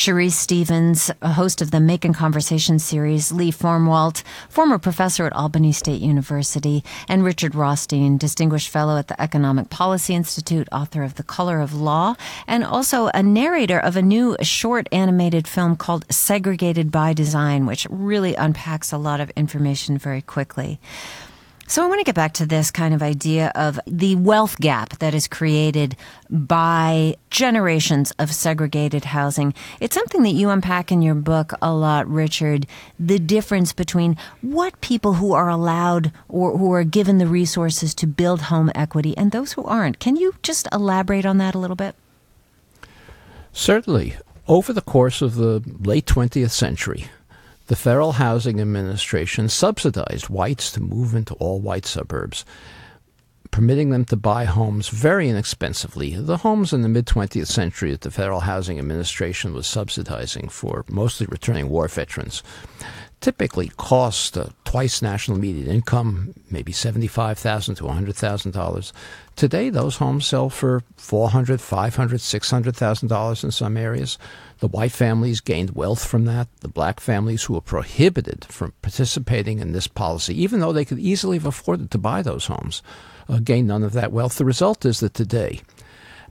[0.00, 5.72] Cherise Stevens, a host of the Macon Conversation series, Lee Formwalt, former professor at Albany
[5.72, 11.22] State University, and Richard Rothstein, distinguished fellow at the Economic Policy Institute, author of The
[11.22, 12.14] Color of Law,
[12.46, 17.86] and also a narrator of a new short animated film called Segregated by Design, which
[17.90, 20.80] really unpacks a lot of information very quickly.
[21.70, 24.98] So I want to get back to this kind of idea of the wealth gap
[24.98, 25.94] that is created
[26.28, 29.54] by generations of segregated housing.
[29.78, 32.66] It's something that you unpack in your book a lot, Richard.
[32.98, 38.06] The difference between what people who are allowed or who are given the resources to
[38.08, 40.00] build home equity and those who aren't.
[40.00, 41.94] Can you just elaborate on that a little bit?
[43.52, 44.16] Certainly.
[44.48, 47.04] Over the course of the late 20th century,
[47.70, 52.44] the Federal Housing Administration subsidized whites to move into all white suburbs,
[53.52, 56.16] permitting them to buy homes very inexpensively.
[56.16, 60.84] The homes in the mid 20th century that the Federal Housing Administration was subsidizing for
[60.88, 62.42] mostly returning war veterans
[63.20, 68.92] typically cost uh, twice national median income, maybe $75,000 to $100,000.
[69.36, 74.18] Today, those homes sell for $400,000, $500,000, $600,000 in some areas.
[74.58, 76.48] The white families gained wealth from that.
[76.60, 80.98] The black families who were prohibited from participating in this policy, even though they could
[80.98, 82.82] easily have afforded to buy those homes,
[83.28, 84.36] uh, gained none of that wealth.
[84.36, 85.60] The result is that today,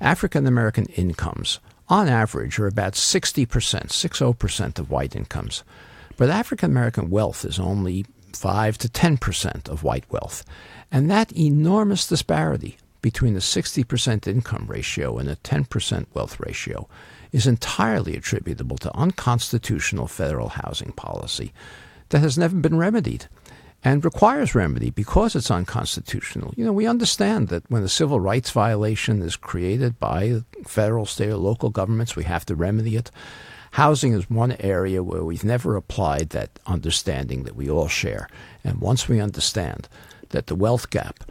[0.01, 5.63] African American incomes, on average, are about 60%, 60% of white incomes.
[6.19, 10.43] But African American wealth is only 5 to 10% of white wealth.
[10.91, 16.89] And that enormous disparity between the 60% income ratio and the 10% wealth ratio
[17.31, 21.53] is entirely attributable to unconstitutional federal housing policy
[22.09, 23.29] that has never been remedied
[23.81, 26.53] and requires remedy because it's unconstitutional.
[26.57, 31.29] You know, we understand that when a civil rights violation is created by federal, state,
[31.29, 33.09] or local governments, we have to remedy it.
[33.71, 38.27] Housing is one area where we've never applied that understanding that we all share.
[38.63, 39.87] And once we understand
[40.29, 41.23] that the wealth gap,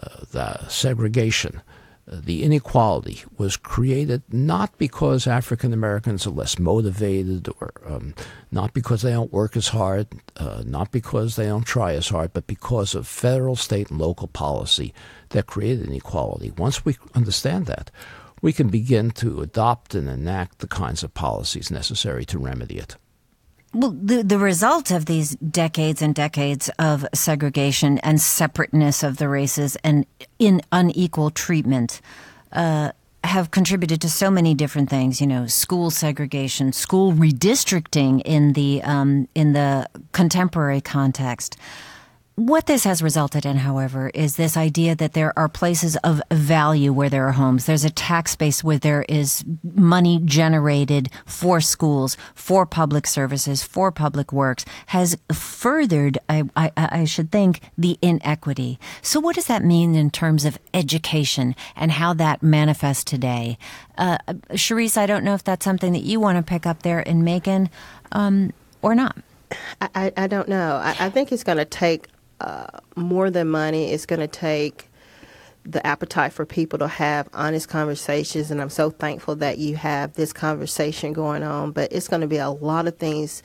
[0.00, 1.62] uh, the segregation,
[2.06, 8.14] the inequality was created not because African Americans are less motivated or um,
[8.50, 12.32] not because they don't work as hard, uh, not because they don't try as hard,
[12.34, 14.92] but because of federal, state, and local policy
[15.30, 16.50] that created inequality.
[16.58, 17.90] Once we understand that,
[18.44, 22.94] we can begin to adopt and enact the kinds of policies necessary to remedy it.
[23.72, 29.30] Well, the, the result of these decades and decades of segregation and separateness of the
[29.30, 30.04] races and
[30.38, 32.02] in unequal treatment
[32.52, 32.92] uh,
[33.24, 35.22] have contributed to so many different things.
[35.22, 41.56] You know, school segregation, school redistricting in the um, in the contemporary context.
[42.36, 46.92] What this has resulted in, however, is this idea that there are places of value
[46.92, 47.66] where there are homes.
[47.66, 53.92] There's a tax base where there is money generated for schools, for public services, for
[53.92, 58.80] public works, has furthered, I, I, I should think, the inequity.
[59.00, 63.58] So, what does that mean in terms of education and how that manifests today?
[63.96, 64.18] Uh,
[64.50, 67.22] Cherise, I don't know if that's something that you want to pick up there in
[67.22, 67.70] Macon
[68.10, 69.16] um, or not.
[69.80, 70.80] I, I, don't know.
[70.82, 72.08] I, I think it's going to take
[72.96, 74.88] more than money, it's going to take
[75.64, 78.50] the appetite for people to have honest conversations.
[78.50, 81.72] And I'm so thankful that you have this conversation going on.
[81.72, 83.42] But it's going to be a lot of things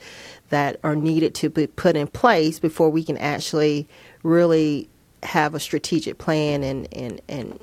[0.50, 3.88] that are needed to be put in place before we can actually
[4.22, 4.88] really
[5.22, 7.58] have a strategic plan and, and, and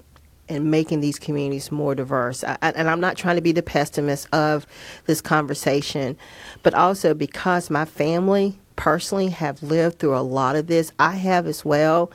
[0.50, 2.44] and making these communities more diverse.
[2.44, 4.66] I, and I'm not trying to be the pessimist of
[5.06, 6.18] this conversation,
[6.64, 11.46] but also because my family personally have lived through a lot of this, I have
[11.46, 12.10] as well.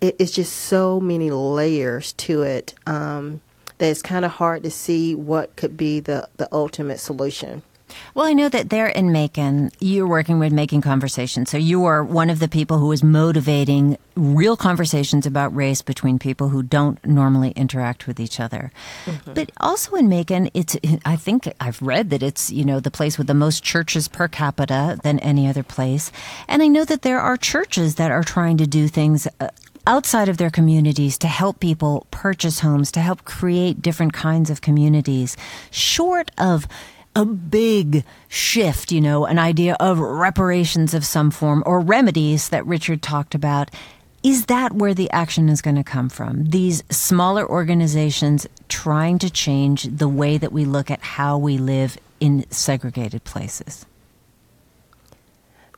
[0.00, 3.42] It, it's just so many layers to it um,
[3.76, 7.62] that it's kind of hard to see what could be the, the ultimate solution.
[8.14, 11.46] Well, I know that there in Macon, you're working with making conversation.
[11.46, 16.18] So you are one of the people who is motivating real conversations about race between
[16.18, 18.72] people who don't normally interact with each other.
[19.06, 19.32] Mm-hmm.
[19.32, 23.16] But also in Macon, it's, I think I've read that it's, you know, the place
[23.16, 26.12] with the most churches per capita than any other place.
[26.48, 29.48] And I know that there are churches that are trying to do things uh,
[29.86, 34.60] outside of their communities to help people purchase homes, to help create different kinds of
[34.60, 35.36] communities,
[35.70, 36.68] short of
[37.14, 42.66] a big shift, you know, an idea of reparations of some form or remedies that
[42.66, 43.70] Richard talked about.
[44.22, 46.44] Is that where the action is going to come from?
[46.44, 51.98] These smaller organizations trying to change the way that we look at how we live
[52.20, 53.84] in segregated places?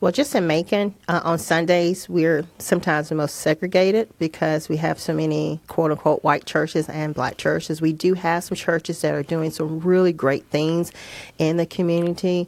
[0.05, 4.99] Well, just in Macon, uh, on Sundays, we're sometimes the most segregated because we have
[4.99, 7.81] so many quote unquote white churches and black churches.
[7.81, 10.91] We do have some churches that are doing some really great things
[11.39, 12.47] in the community.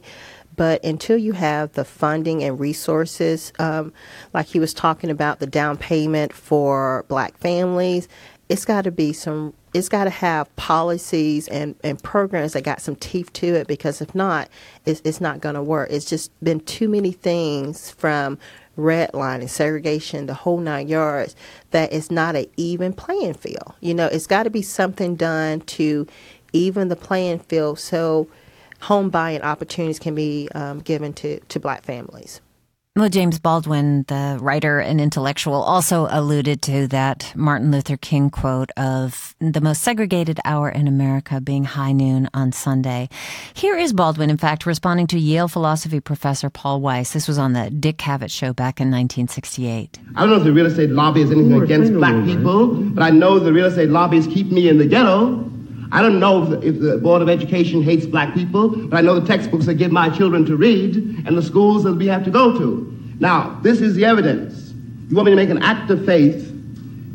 [0.54, 3.92] But until you have the funding and resources, um,
[4.32, 8.06] like he was talking about the down payment for black families,
[8.48, 12.80] it's got to be some it's got to have policies and, and programs that got
[12.80, 14.48] some teeth to it because if not
[14.84, 15.90] it's, it's not going to work.
[15.90, 18.38] It's just been too many things from
[18.76, 21.34] redlining segregation the whole nine yards
[21.72, 23.74] that it's not an even playing field.
[23.80, 26.06] You know it's got to be something done to
[26.52, 28.28] even the playing field so
[28.80, 32.40] home buying opportunities can be um, given to, to black families
[32.98, 38.70] well, James Baldwin, the writer and intellectual, also alluded to that Martin Luther King quote
[38.76, 43.08] of the most segregated hour in America being high noon on Sunday.
[43.54, 47.12] Here is Baldwin, in fact, responding to Yale philosophy professor Paul Weiss.
[47.12, 49.98] This was on the Dick Cavett show back in 1968.
[50.16, 53.10] I don't know if the real estate lobby is anything against black people, but I
[53.10, 55.50] know the real estate lobbies keep me in the ghetto.
[55.90, 59.00] I don't know if the, if the, Board of Education hates black people, but I
[59.00, 62.24] know the textbooks they give my children to read and the schools that we have
[62.24, 62.94] to go to.
[63.20, 64.72] Now, this is the evidence.
[65.08, 66.52] You want me to make an act of faith,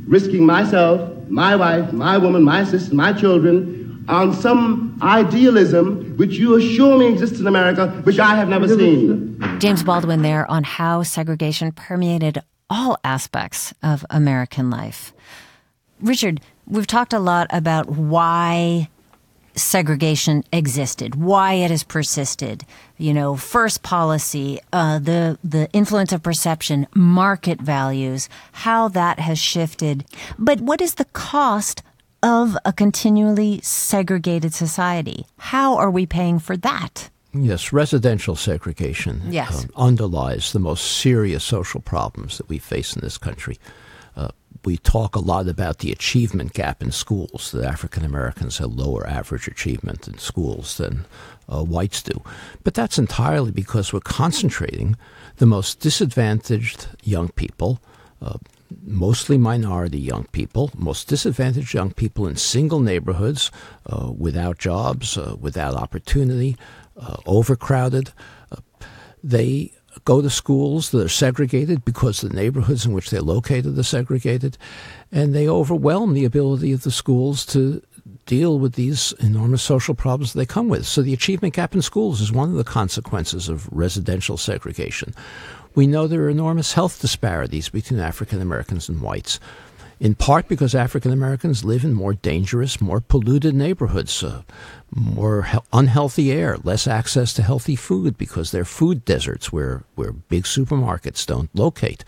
[0.08, 6.56] risking myself, my wife, my woman, my sister, my children, on some idealism which you
[6.56, 9.40] assure me exists in America, which I have never seen.
[9.60, 15.14] James Baldwin there on how segregation permeated all aspects of American life.
[16.02, 18.90] Richard, we've talked a lot about why
[19.56, 22.66] segregation existed, why it has persisted.
[22.98, 29.40] You know, first policy, uh, the the influence of perception, market values, how that has
[29.40, 30.06] shifted.
[30.38, 31.84] But what is the cost
[32.22, 35.26] of a continually segregated society?
[35.38, 37.10] How are we paying for that?
[37.34, 39.64] Yes, residential segregation yes.
[39.64, 43.58] Um, underlies the most serious social problems that we face in this country
[44.66, 49.08] we talk a lot about the achievement gap in schools, that African Americans have lower
[49.08, 51.06] average achievement in schools than
[51.52, 52.22] uh, whites do.
[52.64, 54.96] But that's entirely because we're concentrating
[55.38, 57.82] the most disadvantaged young people,
[58.22, 58.38] uh,
[58.86, 63.52] mostly minority young people, most disadvantaged young people in single neighborhoods
[63.86, 66.58] uh, without jobs, uh, without opportunity,
[66.98, 68.12] uh, overcrowded.
[68.52, 68.58] Uh,
[69.24, 69.72] they
[70.06, 74.58] go to schools that are segregated because the neighborhoods in which they're located are segregated,
[75.12, 77.82] and they overwhelm the ability of the schools to
[78.26, 80.86] deal with these enormous social problems that they come with.
[80.86, 85.14] So the achievement gap in schools is one of the consequences of residential segregation.
[85.76, 89.40] We know there are enormous health disparities between African Americans and whites
[90.04, 94.42] in part because African Americans live in more dangerous, more polluted neighborhoods, uh,
[94.94, 100.12] more he- unhealthy air, less access to healthy food because they're food deserts where, where
[100.12, 102.04] big supermarkets don't locate.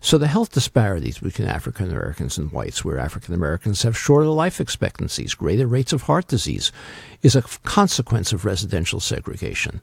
[0.00, 4.60] So the health disparities between African Americans and whites, where African Americans have shorter life
[4.60, 6.70] expectancies, greater rates of heart disease,
[7.22, 9.80] is a consequence of residential segregation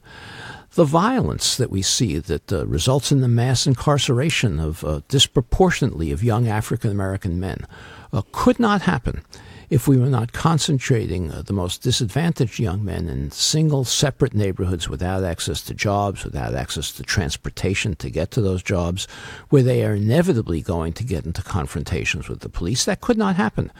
[0.74, 6.12] the violence that we see that uh, results in the mass incarceration of uh, disproportionately
[6.12, 7.66] of young African American men
[8.12, 9.22] uh, could not happen
[9.68, 14.88] if we were not concentrating uh, the most disadvantaged young men in single separate neighborhoods
[14.88, 19.06] without access to jobs, without access to transportation to get to those jobs,
[19.48, 22.84] where they are inevitably going to get into confrontations with the police.
[22.84, 23.70] That could not happen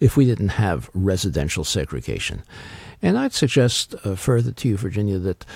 [0.00, 2.42] if we didn't have residential segregation.
[3.00, 5.46] And I'd suggest uh, further to you, Virginia, that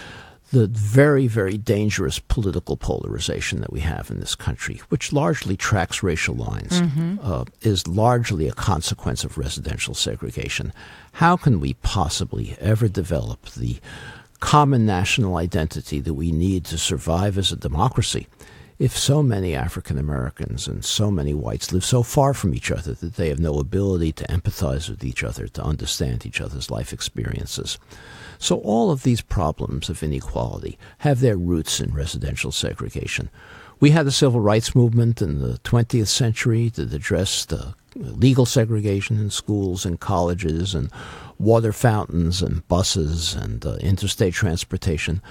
[0.53, 6.03] the very, very dangerous political polarization that we have in this country, which largely tracks
[6.03, 7.17] racial lines, mm-hmm.
[7.23, 10.73] uh, is largely a consequence of residential segregation.
[11.13, 13.79] How can we possibly ever develop the
[14.41, 18.27] common national identity that we need to survive as a democracy
[18.79, 22.93] if so many African Americans and so many whites live so far from each other
[22.95, 26.93] that they have no ability to empathize with each other, to understand each other's life
[26.93, 27.79] experiences.
[28.43, 33.31] So all of these problems of inequality have their roots in residential segregation.
[33.79, 39.17] We had the civil rights movement in the 20th century that addressed uh, legal segregation
[39.17, 40.91] in schools and colleges and
[41.39, 45.23] water fountains and buses and uh, interstate transportation.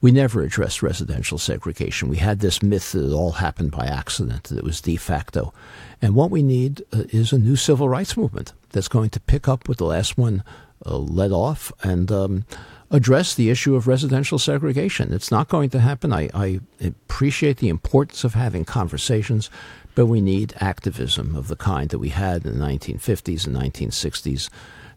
[0.00, 2.08] We never addressed residential segregation.
[2.08, 5.52] We had this myth that it all happened by accident, that it was de facto.
[6.00, 9.48] And what we need uh, is a new civil rights movement that's going to pick
[9.48, 10.44] up with the last one
[10.84, 12.44] let off and um,
[12.90, 15.12] address the issue of residential segregation.
[15.12, 16.12] It's not going to happen.
[16.12, 19.50] I, I appreciate the importance of having conversations,
[19.94, 24.48] but we need activism of the kind that we had in the 1950s and 1960s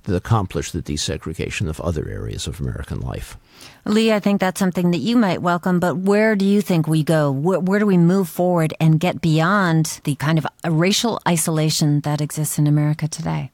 [0.03, 3.37] that accomplished the desegregation of other areas of American life.
[3.85, 7.03] Lee, I think that's something that you might welcome, but where do you think we
[7.03, 7.31] go?
[7.31, 12.21] Where, where, do we move forward and get beyond the kind of racial isolation that
[12.21, 13.51] exists in America today?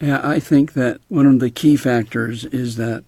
[0.00, 3.04] Yeah, I think that one of the key factors is that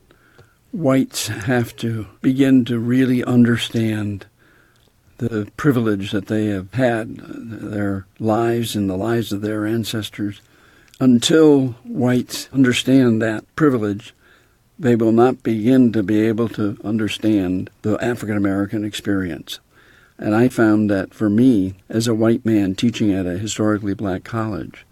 [0.73, 4.27] whites have to begin to really understand
[5.19, 10.41] the privilege that they have had, their lives and the lives of their ancestors.
[11.01, 14.15] Until whites understand that privilege,
[14.79, 19.61] they will not begin to be able to understand the African American experience.
[20.19, 24.25] And I found that for me, as a white man teaching at a historically black
[24.25, 24.87] college,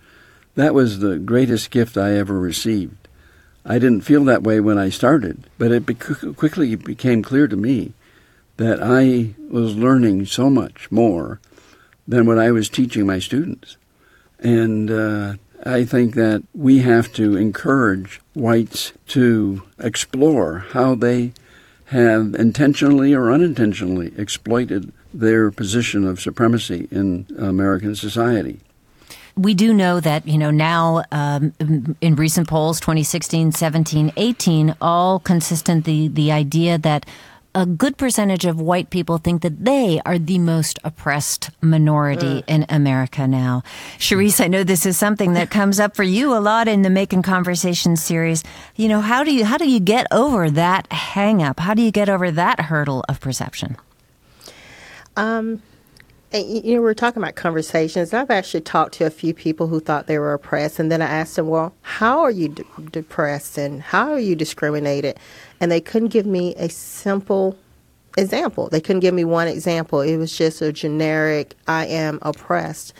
[0.57, 3.09] that was the greatest gift I ever received.
[3.65, 5.85] I didn't feel that way when I started, but it
[6.37, 7.93] quickly became clear to me
[8.57, 11.41] that I was learning so much more
[12.09, 13.77] than what I was teaching my students.
[14.39, 15.35] And uh,
[15.65, 21.33] I think that we have to encourage whites to explore how they
[21.87, 28.61] have intentionally or unintentionally exploited their position of supremacy in American society
[29.37, 31.53] we do know that, you know, now um,
[32.01, 37.05] in recent polls, 2016, 17, 18, all consistent the, the idea that
[37.55, 42.43] a good percentage of white people think that they are the most oppressed minority uh.
[42.47, 43.62] in America now.
[43.99, 46.91] Cherise, I know this is something that comes up for you a lot in the
[46.91, 48.45] Macon Conversation series.
[48.74, 51.59] You know, how do you how do you get over that hang up?
[51.59, 53.76] How do you get over that hurdle of perception?
[55.16, 55.62] Um
[56.33, 58.12] you know, we are talking about conversations.
[58.12, 61.07] I've actually talked to a few people who thought they were oppressed, and then I
[61.07, 62.49] asked them, "Well, how are you
[62.91, 65.18] depressed, and how are you discriminated?"
[65.61, 67.57] And they couldn't give me a simple
[68.16, 68.68] example.
[68.68, 70.01] They couldn't give me one example.
[70.01, 72.93] It was just a generic, "I am oppressed."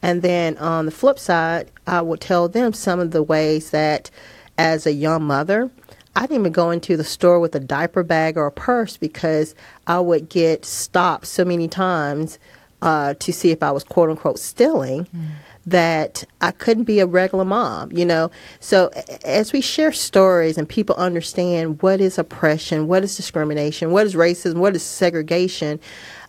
[0.00, 4.10] And then on the flip side, I would tell them some of the ways that,
[4.58, 5.70] as a young mother,
[6.16, 9.54] I didn't even go into the store with a diaper bag or a purse because
[9.86, 12.38] I would get stopped so many times
[12.82, 15.06] uh, to see if I was quote unquote stealing.
[15.06, 15.28] Mm.
[15.64, 18.32] That I couldn't be a regular mom, you know.
[18.58, 18.90] So
[19.24, 24.16] as we share stories and people understand what is oppression, what is discrimination, what is
[24.16, 25.78] racism, what is segregation,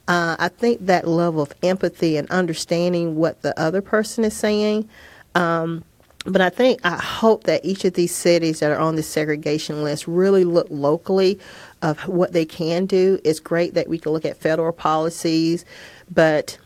[0.08, 4.88] uh, I think that level of empathy and understanding what the other person is saying.
[5.34, 5.84] Um,
[6.26, 9.84] but I think I hope that each of these cities that are on the segregation
[9.84, 11.40] list really look locally
[11.84, 13.20] of what they can do.
[13.24, 15.66] It's great that we can look at federal policies,
[16.10, 16.58] but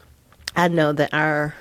[0.56, 1.56] I know that our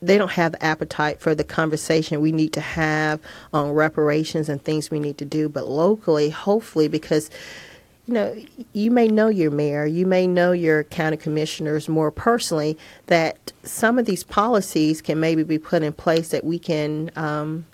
[0.00, 3.20] they don't have appetite for the conversation we need to have
[3.52, 5.48] on reparations and things we need to do.
[5.48, 7.30] But locally, hopefully, because
[8.06, 8.36] you know,
[8.72, 13.98] you may know your mayor, you may know your county commissioners more personally, that some
[13.98, 17.66] of these policies can maybe be put in place that we can um,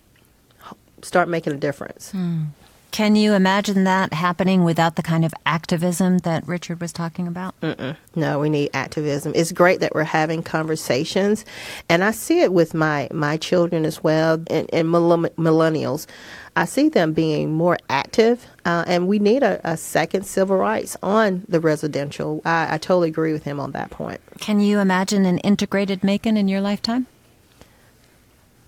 [1.02, 2.10] start making a difference.
[2.12, 2.46] Mm.
[2.94, 7.60] Can you imagine that happening without the kind of activism that Richard was talking about?
[7.60, 7.96] Mm-mm.
[8.14, 9.32] No, we need activism.
[9.34, 11.44] It's great that we're having conversations,
[11.88, 16.06] and I see it with my my children as well, and, and millennials.
[16.54, 20.96] I see them being more active, uh, and we need a, a, second civil rights
[21.02, 22.42] on the residential.
[22.44, 24.20] I, I totally agree with him on that point.
[24.38, 27.08] Can you imagine an integrated Macon in your lifetime?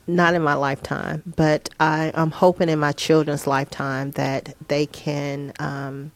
[0.06, 5.52] Not in my lifetime, but I, am hoping in my children's lifetime that they can
[5.58, 6.12] um,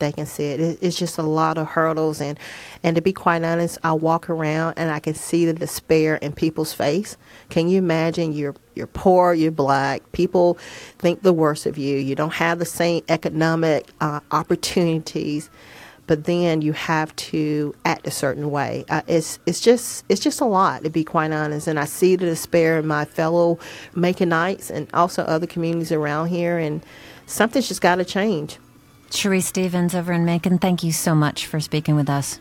[0.00, 0.60] they can see it.
[0.60, 0.78] it.
[0.80, 2.38] It's just a lot of hurdles, and
[2.82, 6.32] and to be quite honest, I walk around and I can see the despair in
[6.32, 7.16] people's face.
[7.50, 8.32] Can you imagine?
[8.32, 10.10] You're you're poor, you're black.
[10.12, 10.58] People
[10.98, 11.98] think the worst of you.
[11.98, 15.50] You don't have the same economic uh, opportunities
[16.10, 18.84] but then you have to act a certain way.
[18.88, 22.16] Uh, it's it's just it's just a lot to be quite honest, and I see
[22.16, 23.60] the despair in my fellow
[23.94, 26.84] Maconites and also other communities around here, and
[27.26, 28.58] something's just got to change.
[29.10, 32.40] Cherise Stevens over in Macon, thank you so much for speaking with us.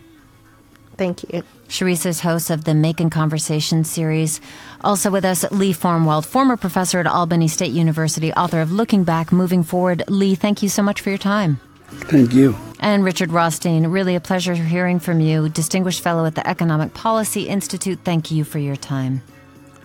[0.97, 1.43] Thank you.
[1.67, 4.41] Cherise is host of the Macon Conversation series.
[4.81, 9.31] Also with us, Lee Formwalt, former professor at Albany State University, author of Looking Back,
[9.31, 10.03] Moving Forward.
[10.07, 11.59] Lee, thank you so much for your time.
[11.91, 12.55] Thank you.
[12.79, 15.49] And Richard Rothstein, really a pleasure hearing from you.
[15.49, 19.21] Distinguished Fellow at the Economic Policy Institute, thank you for your time.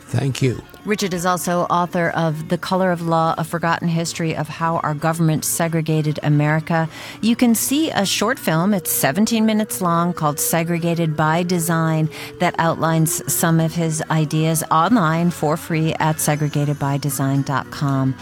[0.07, 0.63] Thank you.
[0.85, 4.95] Richard is also author of The Color of Law, A Forgotten History of How Our
[4.95, 6.89] Government Segregated America.
[7.21, 12.55] You can see a short film, it's 17 minutes long, called Segregated by Design, that
[12.59, 18.15] outlines some of his ideas online for free at segregatedbydesign.com.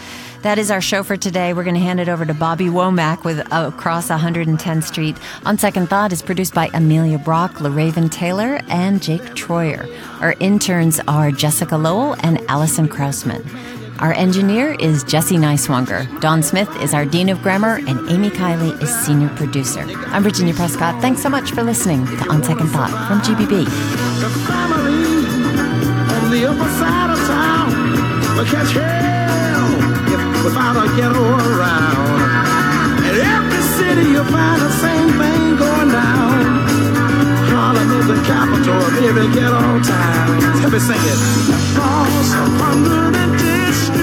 [0.43, 1.53] That is our show for today.
[1.53, 5.15] We're going to hand it over to Bobby Womack with Across 110th Street.
[5.45, 9.87] On Second Thought is produced by Amelia Brock, LaRaven Taylor, and Jake Troyer.
[10.19, 13.41] Our interns are Jessica Lowell and Allison Krausman.
[14.01, 16.19] Our engineer is Jesse Neiswanger.
[16.19, 19.85] Don Smith is our Dean of Grammar, and Amy Kiley is Senior Producer.
[20.07, 21.01] I'm Virginia Prescott.
[21.01, 23.63] Thanks so much for listening to On Second Thought from GPB.
[24.19, 25.25] The family
[26.17, 27.53] on the upper side of town
[28.45, 29.12] catch
[30.43, 32.19] without a ghetto around.
[33.07, 36.43] In every city you'll find the same thing going down.
[37.49, 40.61] Harlem is the capital of every ghetto town.
[40.61, 41.19] Let me sing it.
[41.77, 44.02] A hundred and district.